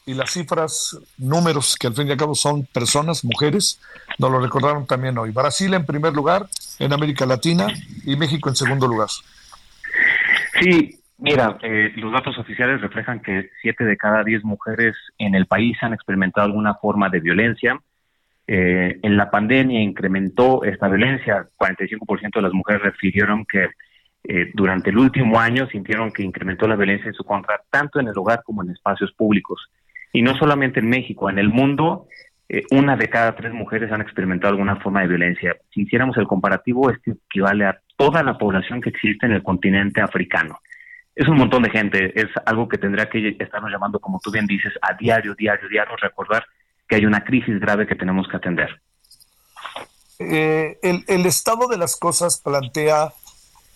[0.07, 3.81] y las cifras, números que al fin y al cabo son personas, mujeres,
[4.19, 5.33] nos lo recordaron también hoy.
[5.33, 6.47] Brasil en primer lugar
[6.79, 7.67] en América Latina
[8.05, 9.09] y México en segundo lugar.
[10.61, 15.47] Sí, mira, eh, los datos oficiales reflejan que siete de cada diez mujeres en el
[15.47, 17.81] país han experimentado alguna forma de violencia.
[18.47, 21.49] Eh, en la pandemia incrementó esta violencia.
[21.59, 23.71] 45% de las mujeres refirieron que
[24.23, 28.07] eh, durante el último año sintieron que incrementó la violencia en su contra, tanto en
[28.07, 29.69] el hogar como en espacios públicos.
[30.13, 32.07] Y no solamente en México, en el mundo,
[32.49, 35.57] eh, una de cada tres mujeres han experimentado alguna forma de violencia.
[35.75, 40.01] Si hiciéramos el comparativo, esto equivale a toda la población que existe en el continente
[40.01, 40.61] africano.
[41.15, 44.47] Es un montón de gente, es algo que tendría que estarnos llamando, como tú bien
[44.47, 46.45] dices, a diario, diario, diario, recordar
[46.87, 48.81] que hay una crisis grave que tenemos que atender.
[50.19, 53.13] Eh, el estado de las cosas plantea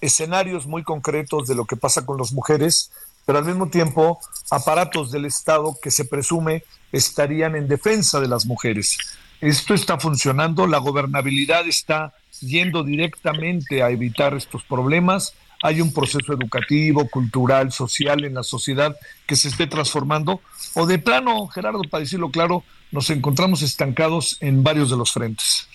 [0.01, 2.93] escenarios muy concretos de lo que pasa con las mujeres,
[3.31, 4.19] pero al mismo tiempo
[4.51, 8.99] aparatos del Estado que se presume estarían en defensa de las mujeres.
[9.41, 16.33] Esto está funcionando, la gobernabilidad está yendo directamente a evitar estos problemas, hay un proceso
[16.33, 20.41] educativo, cultural, social en la sociedad que se esté transformando,
[20.75, 25.69] o de plano, Gerardo, para decirlo claro, nos encontramos estancados en varios de los frentes.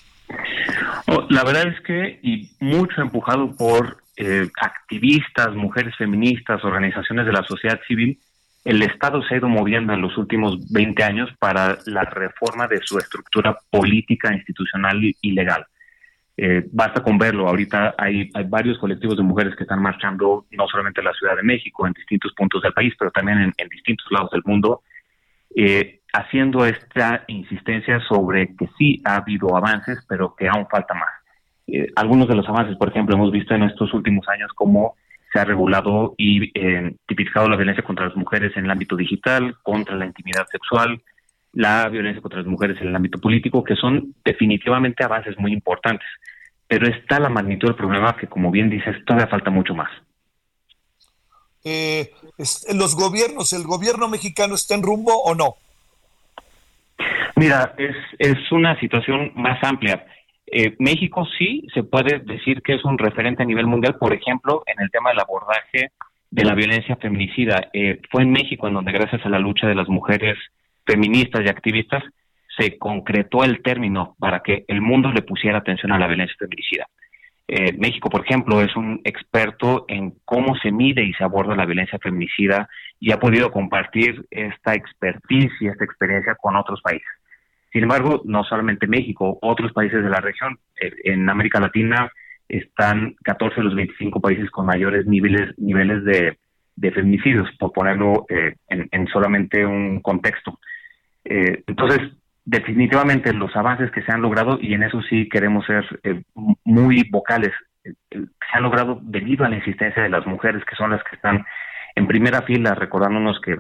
[1.08, 7.34] Oh, la verdad es que, y mucho empujado por eh, activistas, mujeres feministas, organizaciones de
[7.34, 8.20] la sociedad civil,
[8.64, 12.80] el Estado se ha ido moviendo en los últimos 20 años para la reforma de
[12.84, 15.66] su estructura política, institucional y legal.
[16.38, 21.00] Eh, basta con verlo, ahorita hay, varios colectivos de mujeres que están marchando no solamente
[21.00, 24.32] en la Ciudad de México, en distintos puntos del país, pero también en, distintos lados
[24.32, 24.82] del mundo,
[25.56, 31.10] eh, haciendo esta insistencia sobre que sí ha habido avances, pero que aún falta más.
[31.68, 34.96] Eh, algunos de los avances, por ejemplo, hemos visto en estos últimos años cómo
[35.32, 36.52] se ha regulado y
[37.08, 41.02] tipificado la violencia contra las mujeres en el ámbito digital, contra la intimidad sexual,
[41.56, 46.08] la violencia contra las mujeres en el ámbito político, que son definitivamente avances muy importantes.
[46.68, 49.90] Pero está la magnitud del problema que, como bien dices, todavía falta mucho más.
[51.64, 52.12] Eh,
[52.76, 55.56] ¿Los gobiernos, el gobierno mexicano está en rumbo o no?
[57.36, 60.06] Mira, es, es una situación más amplia.
[60.48, 64.64] Eh, México sí se puede decir que es un referente a nivel mundial, por ejemplo,
[64.68, 65.92] en el tema del abordaje
[66.30, 67.70] de la violencia feminicida.
[67.74, 70.38] Eh, fue en México en donde, gracias a la lucha de las mujeres
[70.86, 72.04] feministas y activistas,
[72.58, 76.88] se concretó el término para que el mundo le pusiera atención a la violencia feminicida.
[77.48, 81.66] Eh, México, por ejemplo, es un experto en cómo se mide y se aborda la
[81.66, 82.68] violencia feminicida
[83.00, 87.08] y ha podido compartir esta expertise y esta experiencia con otros países.
[87.76, 92.10] Sin embargo, no solamente México, otros países de la región, eh, en América Latina
[92.48, 96.38] están 14 de los 25 países con mayores niveles, niveles de,
[96.94, 100.58] feminicidios, por ponerlo eh, en, solamente un contexto.
[101.26, 102.00] Eh, entonces,
[102.46, 106.24] definitivamente los avances que se han logrado, y en eso sí queremos ser eh,
[106.64, 107.52] muy vocales,
[107.84, 111.18] eh, se han logrado debido a la existencia de las mujeres que son las que
[111.18, 111.44] están
[111.94, 113.58] en primera fila recordándonos que,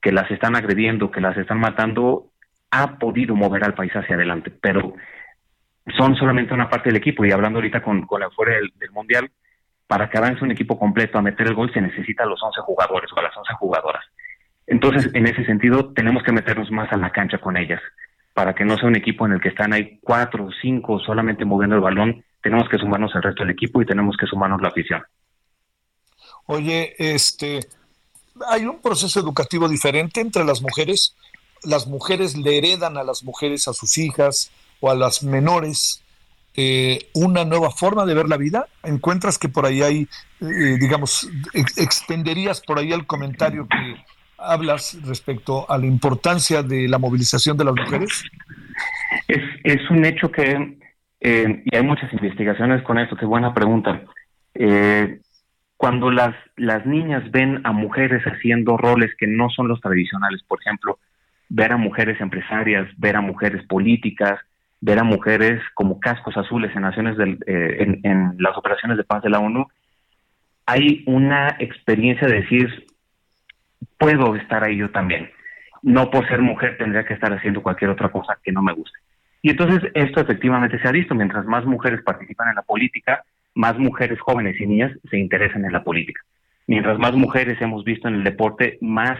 [0.00, 2.29] que las están agrediendo, que las están matando,
[2.70, 4.94] ha podido mover al país hacia adelante, pero
[5.96, 9.30] son solamente una parte del equipo y hablando ahorita con, con la fuera del, Mundial,
[9.86, 12.60] para que avance un equipo completo a meter el gol se necesita a los 11
[12.60, 14.04] jugadores o a las 11 jugadoras.
[14.66, 17.80] Entonces, en ese sentido, tenemos que meternos más a la cancha con ellas,
[18.34, 21.44] para que no sea un equipo en el que están ahí cuatro o cinco solamente
[21.44, 22.24] moviendo el balón.
[22.40, 25.02] Tenemos que sumarnos al resto del equipo y tenemos que sumarnos la afición.
[26.46, 27.60] Oye, este,
[28.48, 31.16] hay un proceso educativo diferente entre las mujeres.
[31.64, 34.50] Las mujeres le heredan a las mujeres, a sus hijas
[34.80, 36.02] o a las menores,
[36.56, 38.66] eh, una nueva forma de ver la vida?
[38.82, 40.08] ¿Encuentras que por ahí hay,
[40.40, 41.28] eh, digamos,
[41.76, 44.04] extenderías por ahí el comentario que
[44.38, 48.24] hablas respecto a la importancia de la movilización de las mujeres?
[49.28, 50.78] Es, es un hecho que,
[51.20, 54.02] eh, y hay muchas investigaciones con esto, qué buena pregunta.
[54.54, 55.20] Eh,
[55.76, 60.60] cuando las, las niñas ven a mujeres haciendo roles que no son los tradicionales, por
[60.60, 60.98] ejemplo,
[61.50, 64.38] ver a mujeres empresarias, ver a mujeres políticas,
[64.80, 66.82] ver a mujeres como cascos azules en,
[67.16, 67.98] del, eh,
[68.38, 69.66] las operaciones de paz de la ONU,
[70.64, 72.86] hay una experiencia de decir,
[73.98, 75.30] puedo estar ahí yo también.
[75.82, 78.98] No por ser mujer tendría que estar haciendo cualquier otra cosa que no me guste.
[79.42, 81.14] Y entonces esto efectivamente se ha visto.
[81.14, 83.24] Mientras más mujeres participan en la política,
[83.54, 86.22] más mujeres jóvenes y niñas se interesan en la política.
[86.66, 89.18] Mientras más mujeres hemos visto en el deporte, más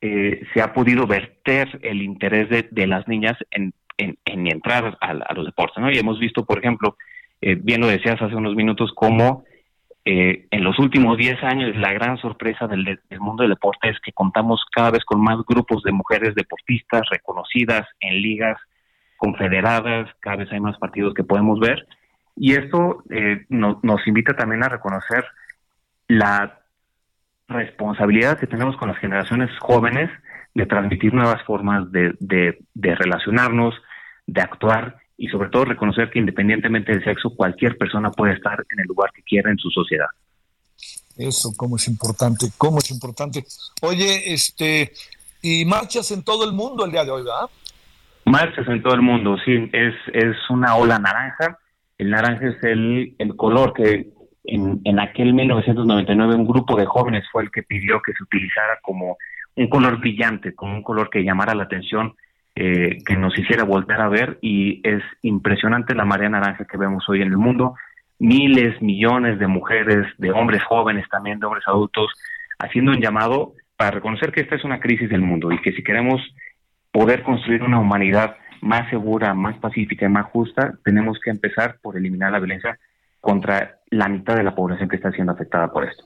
[0.00, 5.78] eh, se ha podido verter el interés de, las niñas en, entrar a, los deportes.
[5.82, 5.90] ¿no?
[5.90, 6.96] Y hemos visto, por ejemplo,
[7.40, 9.44] eh, bien lo decías hace unos minutos, cómo
[10.04, 14.12] eh, en los últimos 10 años la gran sorpresa del, mundo del deporte es que
[14.12, 18.58] contamos cada vez con más grupos de mujeres deportistas reconocidas en ligas
[19.16, 21.86] confederadas, cada vez hay más partidos que podemos ver
[22.36, 25.26] y esto eh, nos invita también a reconocer
[26.06, 26.57] la
[27.48, 30.10] responsabilidad que tenemos con las generaciones jóvenes
[30.54, 33.74] de transmitir nuevas formas de, de relacionarnos,
[34.26, 38.80] de actuar y sobre todo reconocer que independientemente del sexo, cualquier persona puede estar en
[38.80, 40.06] el lugar que quiera en su sociedad.
[41.16, 43.44] Eso, cómo es importante, cómo es importante.
[43.82, 44.92] Oye, este,
[45.42, 47.50] y marchas en todo el mundo el día de hoy, ¿verdad?
[48.24, 51.58] Marchas en todo el mundo, sí, es, es una ola naranja.
[51.96, 54.12] El naranja es el, el color que
[54.48, 58.78] en, en aquel 1999 un grupo de jóvenes fue el que pidió que se utilizara
[58.82, 59.16] como
[59.56, 62.14] un color brillante, como un color que llamara la atención
[62.54, 67.08] eh, que nos hiciera volver a ver y es impresionante la marea naranja que vemos
[67.08, 67.74] hoy en el mundo.
[68.18, 72.10] Miles, millones de mujeres, de hombres jóvenes también, de hombres adultos,
[72.58, 75.84] haciendo un llamado para reconocer que esta es una crisis del mundo y que si
[75.84, 76.20] queremos
[76.90, 81.96] poder construir una humanidad más segura, más pacífica y más justa, tenemos que empezar por
[81.96, 82.76] eliminar la violencia
[83.28, 86.02] contra la mitad de la población que está siendo afectada por esto.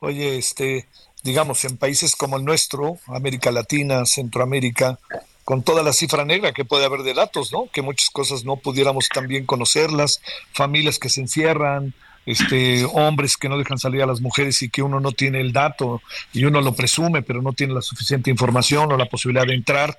[0.00, 0.88] Oye, este,
[1.22, 4.98] digamos, en países como el nuestro, América Latina, Centroamérica,
[5.44, 7.68] con toda la cifra negra que puede haber de datos, ¿no?
[7.72, 10.20] Que muchas cosas no pudiéramos también conocerlas,
[10.52, 11.94] familias que se encierran,
[12.26, 15.52] este, hombres que no dejan salir a las mujeres y que uno no tiene el
[15.52, 16.02] dato
[16.32, 19.96] y uno lo presume, pero no tiene la suficiente información o la posibilidad de entrar.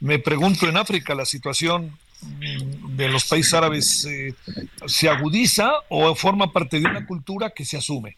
[0.00, 4.34] Me pregunto en África la situación de los países árabes eh,
[4.86, 8.16] se agudiza o forma parte de una cultura que se asume?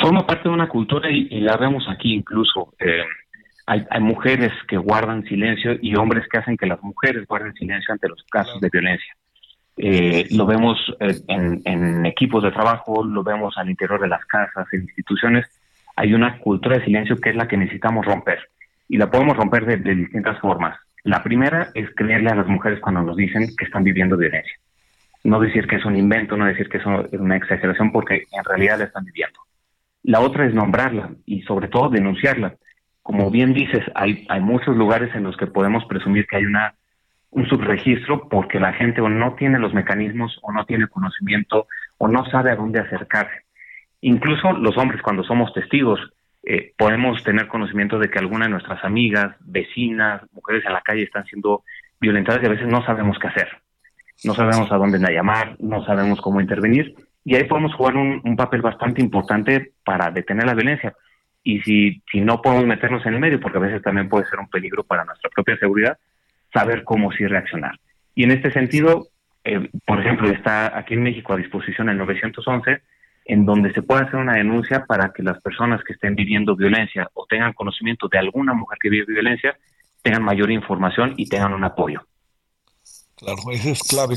[0.00, 2.74] Forma parte de una cultura y, la vemos aquí incluso.
[2.80, 3.04] Eh,
[3.66, 8.08] hay, mujeres que guardan silencio y hombres que hacen que las mujeres guarden silencio ante
[8.08, 9.14] los casos de violencia.
[9.76, 14.66] Eh, lo vemos en, en, equipos de trabajo, lo vemos al interior de las casas,
[14.72, 15.46] en instituciones.
[15.94, 18.40] Hay una cultura de silencio que es la que necesitamos romper.
[18.88, 20.76] Y la podemos romper de, de distintas formas.
[21.04, 24.56] La primera es creerle a las mujeres cuando nos dicen que están viviendo violencia.
[25.24, 28.78] No decir que es un invento, no decir que es una exageración, porque en realidad
[28.78, 29.40] la están viviendo.
[30.04, 32.56] La otra es nombrarla y sobre todo denunciarla.
[33.02, 36.74] Como bien dices, hay, hay muchos lugares en los que podemos presumir que hay una,
[37.30, 41.66] un subregistro porque la gente o no tiene los mecanismos o no tiene conocimiento
[41.98, 43.42] o no sabe a dónde acercarse.
[44.00, 46.00] Incluso los hombres cuando somos testigos
[46.42, 51.02] eh, podemos tener conocimiento de que alguna de nuestras amigas, vecinas, mujeres en la calle
[51.02, 51.62] están siendo
[52.00, 53.48] violentadas y a veces no sabemos qué hacer.
[54.24, 58.62] No sabemos a dónde llamar, no sabemos cómo intervenir y ahí podemos jugar un, papel
[58.62, 60.94] bastante importante para detener la violencia.
[61.44, 64.38] Y si, si no podemos meternos en el medio, porque a veces también puede ser
[64.38, 65.98] un peligro para nuestra propia seguridad,
[66.52, 67.78] saber cómo sí reaccionar.
[68.14, 69.08] Y en este sentido,
[69.44, 72.80] eh, por ejemplo, está aquí en México a disposición el 911,
[73.24, 77.08] en donde se puede hacer una denuncia para que las personas que estén viviendo violencia
[77.14, 79.56] o tengan conocimiento de alguna mujer que vive violencia
[80.02, 82.02] tengan mayor información y tengan un apoyo.
[83.16, 84.16] Claro, eso es clave.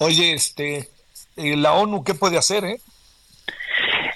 [0.00, 0.88] Oye, este,
[1.36, 2.64] eh, la ONU, ¿qué puede hacer?
[2.64, 2.78] Eh?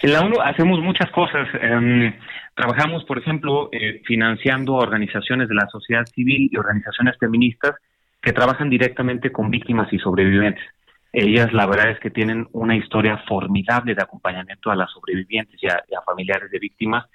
[0.03, 1.47] En la ONU hacemos muchas cosas.
[1.61, 2.14] Em,
[2.55, 7.74] trabajamos, por ejemplo, eh, financiando organizaciones de la sociedad civil y organizaciones feministas
[8.22, 10.64] que trabajan directamente con víctimas y sobrevivientes.
[11.13, 15.67] Ellas la verdad es que tienen una historia formidable de acompañamiento a las sobrevivientes y
[15.67, 17.07] a, familiares de víctimas,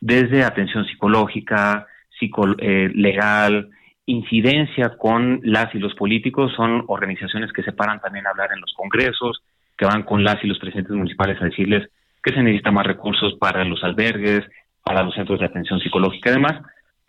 [0.00, 1.86] desde atención psicológica,
[2.58, 3.70] eh, legal,
[4.06, 8.60] incidencia con las y los políticos, son organizaciones que se paran también a hablar en
[8.60, 9.42] los congresos,
[9.76, 11.88] que van con las y los presidentes municipales a decirles
[12.22, 14.42] que se necesita más recursos para los albergues,
[14.82, 16.60] para los centros de atención psicológica y demás,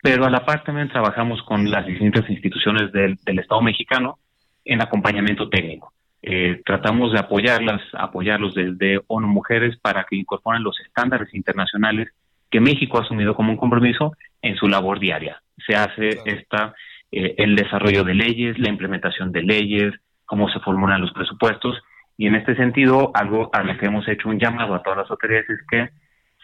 [0.02, 4.18] pero a la par también trabajamos con las distintas instituciones del Estado mexicano
[4.64, 5.92] en acompañamiento técnico.
[6.22, 12.08] Eh, tratamos de apoyarlas, apoyarlos desde ONU Mujeres para que incorporen los estándares internacionales
[12.50, 14.12] que México ha asumido como un compromiso
[14.42, 15.42] en su labor diaria.
[15.66, 16.74] Se hace esta,
[17.12, 19.94] eh, el desarrollo de leyes, la implementación de leyes,
[20.24, 21.78] cómo se formulan los presupuestos.
[22.16, 25.10] Y en este sentido, algo a lo que hemos hecho un llamado a todas las
[25.10, 25.90] autoridades es que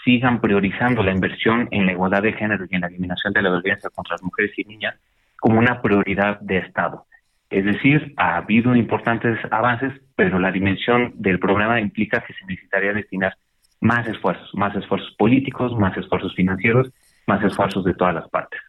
[0.05, 3.51] sigan priorizando la inversión en la igualdad de género y en la eliminación de la
[3.51, 4.95] violencia contra las mujeres y niñas
[5.39, 7.07] como una prioridad de Estado.
[7.55, 12.93] Es decir, ha habido importantes avances, pero la dimensión del problema implica que se necesitaría
[12.93, 13.37] destinar
[13.81, 16.89] más esfuerzos, más esfuerzos políticos, más esfuerzos financieros,
[17.29, 18.61] más esfuerzos de todas las partes.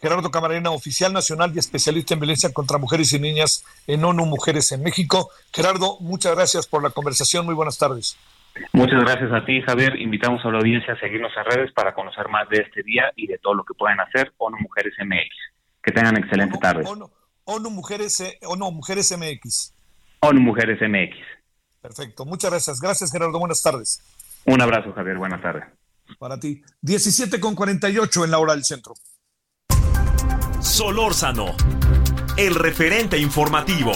[0.00, 4.72] Gerardo Camarena, oficial nacional y especialista en violencia contra mujeres y niñas en ONU Mujeres
[4.72, 5.30] en México.
[5.54, 7.46] Gerardo, muchas gracias por la conversación.
[7.46, 8.18] Muy buenas tardes.
[8.72, 9.94] Muchas gracias a ti, Javier.
[10.00, 13.28] Invitamos a la audiencia a seguirnos en redes para conocer más de este día y
[13.28, 15.30] de todo lo que pueden hacer ONU Mujeres MX.
[15.84, 16.82] Que tengan excelente tarde.
[16.84, 17.08] ONU
[17.70, 19.72] Mujeres, eh, no, Mujeres MX.
[20.20, 21.16] ONU Mujeres MX.
[21.80, 22.80] Perfecto, muchas gracias.
[22.80, 23.38] Gracias, Gerardo.
[23.38, 24.00] Buenas tardes.
[24.44, 25.16] Un abrazo, Javier.
[25.18, 25.64] Buenas tardes.
[26.18, 26.62] Para ti.
[26.82, 28.94] 17 con 48 en la hora del centro.
[30.60, 31.54] Solórzano,
[32.36, 33.92] el referente informativo.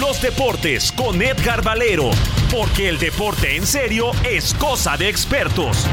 [0.00, 2.10] Los deportes con Edgar Valero,
[2.50, 5.86] porque el deporte en serio es cosa de expertos.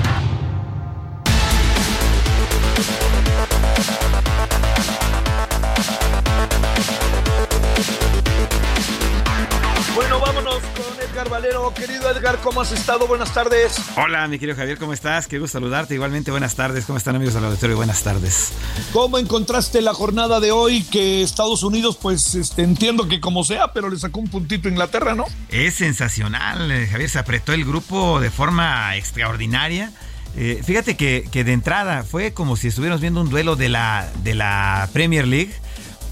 [11.24, 11.74] Edgar Valero.
[11.74, 13.08] Querido Edgar, ¿cómo has estado?
[13.08, 13.78] Buenas tardes.
[13.96, 15.28] Hola, mi querido Javier, ¿cómo estás?
[15.28, 15.94] Qué gusto saludarte.
[15.94, 16.86] Igualmente, buenas tardes.
[16.86, 17.78] ¿Cómo están, amigos del auditorio?
[17.78, 18.52] Buenas tardes.
[18.92, 23.72] ¿Cómo encontraste la jornada de hoy que Estados Unidos, pues este, entiendo que como sea,
[23.72, 25.26] pero le sacó un puntito a Inglaterra, ¿no?
[25.50, 27.10] Es sensacional, eh, Javier.
[27.10, 29.94] Se apretó el grupo de forma extraordinaria.
[30.36, 34.10] Eh, fíjate que, que, de entrada fue como si estuviéramos viendo un duelo de la,
[34.24, 35.54] de la Premier League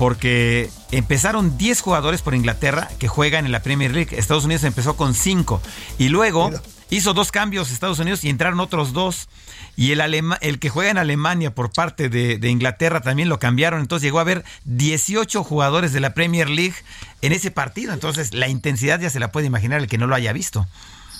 [0.01, 4.17] porque empezaron 10 jugadores por Inglaterra que juegan en la Premier League.
[4.17, 5.61] Estados Unidos empezó con 5
[5.99, 6.49] y luego
[6.89, 9.29] hizo dos cambios Estados Unidos y entraron otros dos.
[9.75, 10.01] Y el,
[10.41, 13.79] el que juega en Alemania por parte de, Inglaterra también lo cambiaron.
[13.79, 16.77] Entonces llegó a haber 18 jugadores de la Premier League
[17.21, 17.93] en ese partido.
[17.93, 20.65] Entonces la intensidad ya se la puede imaginar el que no lo haya visto.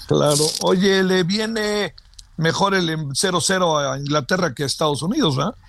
[0.08, 0.44] Claro.
[0.64, 1.94] Oye, le viene
[2.38, 5.54] mejor el 0-0 a Inglaterra que a Estados Unidos, ¿verdad?
[5.54, 5.62] Eh,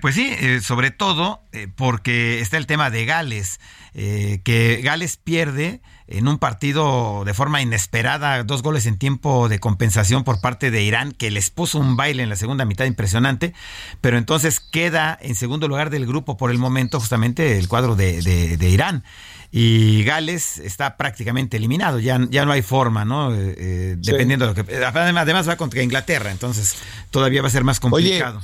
[0.00, 3.60] pues sí, eh, sobre todo eh, porque está el tema de Gales,
[3.94, 10.22] que Gales pierde en un partido de forma inesperada, dos goles en tiempo de compensación
[10.22, 13.54] por parte de Irán, que les puso un baile en la segunda mitad impresionante,
[14.00, 18.56] pero entonces queda en segundo lugar del grupo por el momento justamente el cuadro de,
[18.60, 19.02] Irán
[19.50, 23.32] y Gales está prácticamente eliminado, ya, ya no hay forma, ¿no?
[23.32, 24.76] dependiendo de lo que...
[24.84, 26.76] Además va contra Inglaterra, entonces
[27.10, 28.42] todavía va a ser más complicado.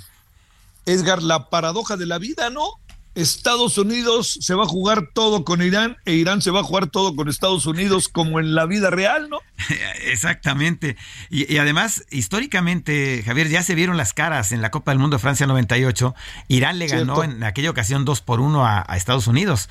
[0.87, 2.80] Edgar, la paradoja de la vida, ¿no?
[3.14, 6.89] Estados Unidos se va a jugar todo con Irán e Irán se va a jugar
[6.89, 9.39] todo con Estados Unidos como en la vida real, ¿no?
[10.05, 10.97] Exactamente.
[11.30, 15.20] Y, además, históricamente, Javier, ya se vieron las caras en la Copa del Mundo de
[15.20, 16.14] Francia 98.
[16.49, 19.68] Irán le ganó en aquella ocasión 2 por 1 a Estados Unidos.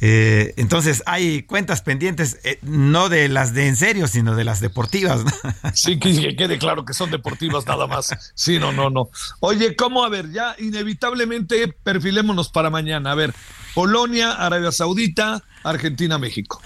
[0.00, 4.60] Eh, entonces hay cuentas pendientes, eh, no de las de en serio, sino de las
[4.60, 5.24] deportivas.
[5.74, 8.32] Sí, que, quede claro que son deportivas nada más.
[8.34, 9.08] Sí, no, no, no.
[9.40, 10.04] Oye, ¿cómo?
[10.04, 13.12] A ver, ya inevitablemente perfilémonos para mañana.
[13.12, 13.34] A ver,
[13.74, 16.62] Polonia, Arabia Saudita, Argentina, México.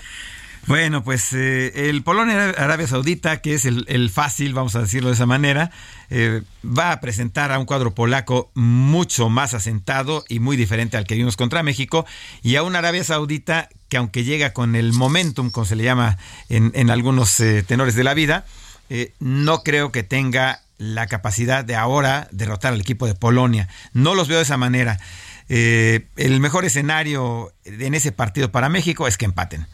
[0.68, 5.24] Bueno, pues eh, el Polonia-Arabia Saudita, que es el, fácil, vamos a decirlo de esa
[5.24, 5.70] manera,
[6.10, 11.06] eh, va a presentar a un cuadro polaco mucho más asentado y muy diferente al
[11.06, 12.04] que vimos contra México,
[12.42, 16.18] y a una Arabia Saudita que aunque llega con el momentum, como se le llama
[16.50, 18.44] en, algunos eh, tenores de la vida,
[19.20, 23.68] no creo que tenga la capacidad de ahora derrotar al equipo de Polonia.
[23.94, 24.98] No los veo de esa manera.
[25.48, 29.66] el mejor escenario en ese partido para México es que empaten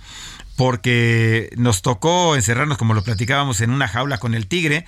[0.57, 4.87] porque nos tocó encerrarnos, como lo platicábamos, en una jaula con el tigre.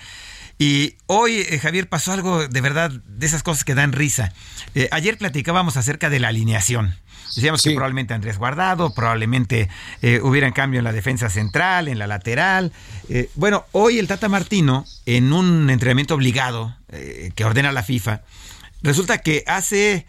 [0.58, 4.32] Y hoy, eh, Javier, pasó algo de verdad, de esas cosas que dan risa.
[4.74, 6.94] Eh, ayer platicábamos acerca de la alineación.
[7.34, 9.68] Decíamos que probablemente Andrés Guardado, probablemente
[10.00, 12.72] eh, hubiera en cambio en la defensa central, en la lateral.
[13.34, 16.74] bueno, hoy el Tata Martino, en un entrenamiento obligado
[17.34, 18.22] que ordena la FIFA,
[18.80, 20.06] resulta que hace,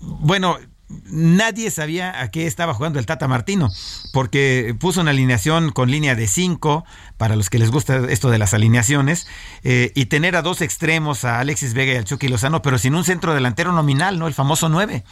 [0.00, 0.58] bueno,
[0.88, 3.70] nadie sabía a qué estaba jugando el Tata Martino,
[4.12, 6.84] porque puso una alineación con línea de 5,
[7.16, 9.26] para los que les gusta esto de las alineaciones,
[9.64, 12.94] eh, y tener a dos extremos, a Alexis Vega y al Chucky Lozano, pero sin
[12.94, 14.26] un centro delantero nominal, ¿no?
[14.26, 15.04] El famoso 9.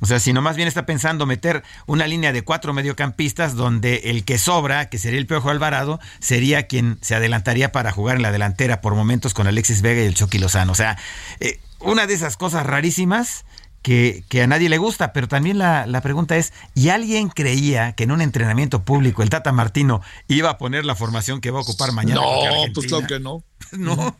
[0.00, 4.24] O sea, si más bien está pensando meter una línea de cuatro mediocampistas donde el
[4.24, 8.32] que sobra, que sería el Piojo Alvarado, sería quien se adelantaría para jugar en la
[8.32, 10.72] delantera por momentos con Alexis Vega y el Chucky Lozano.
[10.72, 10.96] O sea,
[11.40, 13.44] eh, una de esas cosas rarísimas
[13.82, 18.12] que, a nadie le gusta, pero también la, pregunta es, ¿y alguien creía que en
[18.12, 21.92] un entrenamiento público el Tata Martino iba a poner la formación que va a ocupar
[21.92, 22.20] mañana?
[22.20, 23.42] No, pues claro que no.
[23.72, 24.16] no.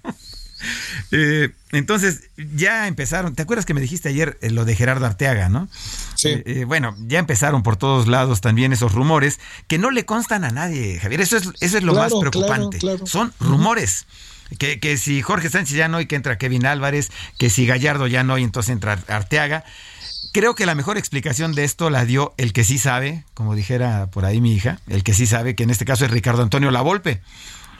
[1.12, 5.48] Eh, entonces, ya empezaron, ¿te acuerdas que me dijiste ayer eh, lo de Gerardo Arteaga,
[5.48, 5.68] no?
[6.16, 6.42] Sí.
[6.44, 10.50] Eh, bueno, ya empezaron por todos lados también esos rumores que no le constan a
[10.50, 11.22] nadie, Javier.
[11.22, 12.78] Eso es, eso es lo más preocupante.
[13.04, 14.06] Son rumores.
[14.58, 18.24] Que, si Jorge Sánchez ya no y que entra Kevin Álvarez, que si Gallardo ya
[18.24, 19.64] no y entonces entra Arteaga.
[20.32, 24.08] Creo que la mejor explicación de esto la dio el que sí sabe, como dijera
[24.12, 26.70] por ahí mi hija, el que sí sabe, que en este caso es Ricardo Antonio
[26.70, 27.20] Lavolpe,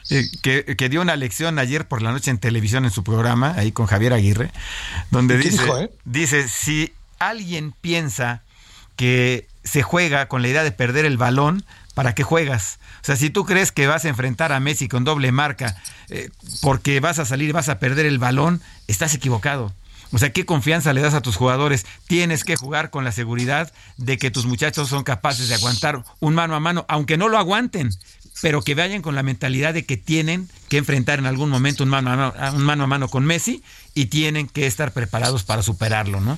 [0.09, 3.53] eh, que, que, dio una lección ayer por la noche en televisión en su programa,
[3.55, 4.51] ahí con Javier Aguirre,
[5.11, 5.91] donde dice, eh?
[6.03, 8.41] dice, si alguien piensa
[8.95, 12.79] que se juega con la idea de perder el balón, ¿para qué juegas?
[13.01, 15.75] O sea, si tú crees que vas a enfrentar a Messi con doble marca
[16.09, 16.29] eh,
[16.61, 19.73] porque vas a salir, vas a perder el balón, estás equivocado.
[20.13, 21.85] O sea, ¿qué confianza le das a tus jugadores?
[22.07, 26.35] Tienes que jugar con la seguridad de que tus muchachos son capaces de aguantar un
[26.35, 27.91] mano a mano, aunque no lo aguanten,
[28.41, 31.89] pero que vayan con la mentalidad de que tienen que enfrentar en algún momento un
[31.89, 33.63] mano a mano, con Messi
[33.93, 36.37] y tienen que estar preparados para superarlo, ¿no?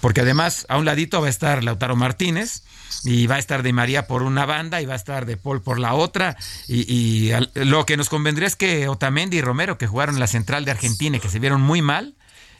[0.00, 2.62] Porque además a un ladito va a estar Lautaro Martínez,
[3.02, 5.62] y va a estar de María por una banda y va a estar de Paul
[5.62, 6.36] por la otra.
[6.68, 10.64] Y, lo que nos convendría es que Otamendi y Romero, que jugaron en la central
[10.64, 12.14] de Argentina y que se vieron muy mal,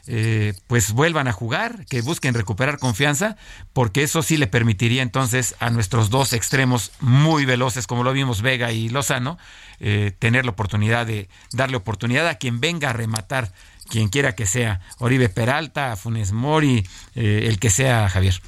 [0.07, 3.37] eh, pues vuelvan a jugar, que busquen recuperar confianza,
[3.73, 8.41] porque eso sí le permitiría entonces a nuestros dos extremos muy veloces, como lo vimos
[8.41, 9.37] Vega y Lozano,
[9.79, 13.51] eh, tener la oportunidad de darle oportunidad a quien venga a rematar,
[13.89, 18.41] quien quiera que sea, Oribe Peralta, Funes Mori, eh, el que sea Javier.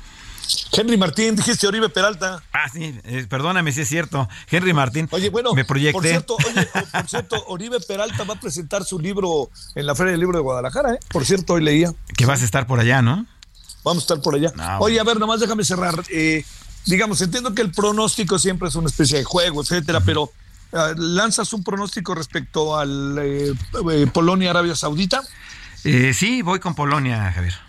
[0.72, 2.42] Henry Martín, dijiste Oribe Peralta.
[2.54, 4.28] Ah, sí, eh, perdóname si es cierto.
[4.50, 5.08] Henry Martín.
[5.12, 5.94] Oye, bueno, me proyecté.
[5.94, 10.12] Por cierto, oye, por cierto, Oribe Peralta va a presentar su libro en la Feria
[10.12, 11.00] del Libro de Guadalajara, ¿eh?
[11.10, 11.94] Por cierto, hoy leía.
[12.16, 13.26] Que vas a estar por allá, ¿no?
[13.84, 14.52] Vamos a estar por allá.
[14.80, 16.04] oye, a ver, nomás déjame cerrar.
[16.10, 16.44] Eh,
[16.86, 20.32] digamos, entiendo que el pronóstico siempre es una especie de juego, etcétera, pero
[20.74, 23.54] ah, ¿lanzas un pronóstico respecto al eh,
[24.12, 25.22] Polonia-Arabia Saudita?
[26.14, 27.67] sí, voy con Polonia, Javier.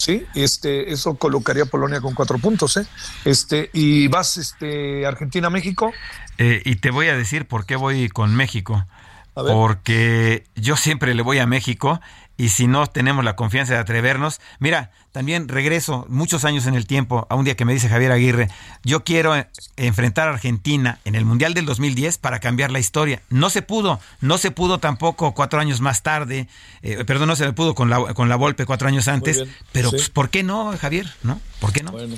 [0.00, 2.86] Sí, este, eso colocaría Polonia con cuatro puntos, ¿eh?
[3.26, 5.92] Este, y vas, este, Argentina-México.
[6.38, 8.86] Eh, y te voy a decir por qué voy con México.
[9.34, 12.00] Porque yo siempre le voy a México
[12.36, 16.86] y si no tenemos la confianza de atrevernos, mira, también regreso muchos años en el
[16.86, 18.48] tiempo a un día que me dice Javier Aguirre,
[18.82, 19.34] yo quiero
[19.76, 23.20] enfrentar a Argentina en el Mundial del 2010 para cambiar la historia.
[23.28, 26.48] No se pudo, no se pudo tampoco cuatro años más tarde,
[26.80, 29.90] eh, perdón, no se me pudo con la, con la Volpe cuatro años antes, pero
[29.90, 31.12] pues, ¿por qué no, Javier?
[31.22, 31.38] ¿No?
[31.58, 31.92] ¿Por qué no?
[31.92, 32.16] Bueno.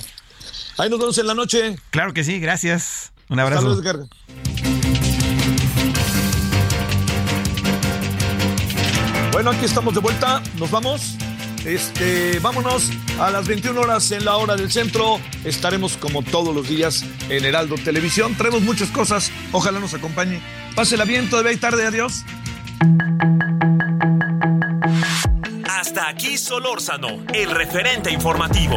[0.79, 1.77] Ahí nos vemos en la noche.
[1.91, 3.13] Claro que sí, gracias.
[3.29, 3.83] Un abrazo.
[9.43, 10.41] Bueno, aquí estamos de vuelta.
[10.57, 11.17] Nos vamos.
[11.65, 15.19] Este, vámonos a las 21 horas en la hora del centro.
[15.45, 18.37] Estaremos como todos los días en Heraldo Televisión.
[18.37, 19.33] Traemos muchas cosas.
[19.51, 20.41] Ojalá nos acompañe.
[20.77, 21.85] Pásela bien, todavía hay tarde.
[21.85, 22.25] Adiós.
[25.69, 28.77] Hasta aquí Solórzano, el referente informativo.